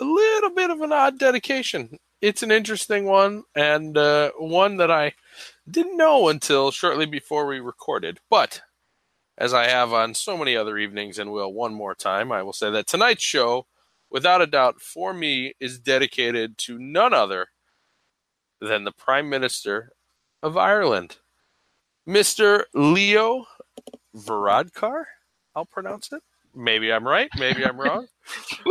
[0.00, 1.98] a little bit of an odd dedication.
[2.20, 5.14] It's an interesting one and uh, one that I
[5.70, 8.20] didn't know until shortly before we recorded.
[8.28, 8.62] But
[9.36, 12.52] as I have on so many other evenings and will one more time, I will
[12.52, 13.66] say that tonight's show,
[14.10, 17.48] without a doubt, for me, is dedicated to none other
[18.60, 19.92] than the Prime Minister
[20.42, 21.16] of Ireland,
[22.08, 22.64] Mr.
[22.74, 23.44] Leo
[24.16, 25.04] Varadkar.
[25.54, 26.22] I'll pronounce it.
[26.54, 27.28] Maybe I'm right.
[27.38, 28.06] Maybe I'm wrong.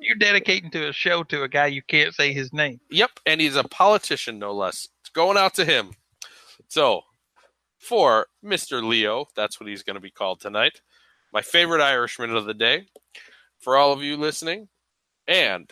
[0.00, 2.80] You're dedicating to a show to a guy you can't say his name.
[2.90, 4.88] Yep, and he's a politician, no less.
[5.00, 5.92] It's going out to him.
[6.68, 7.02] So,
[7.78, 8.82] for Mr.
[8.82, 10.80] Leo, that's what he's going to be called tonight,
[11.32, 12.86] my favorite Irishman of the day,
[13.60, 14.68] for all of you listening,
[15.26, 15.70] and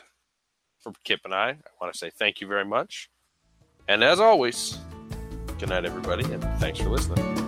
[0.81, 3.09] for Kip and I, I want to say thank you very much.
[3.89, 4.79] And as always,
[5.59, 7.48] good night, everybody, and thanks for listening.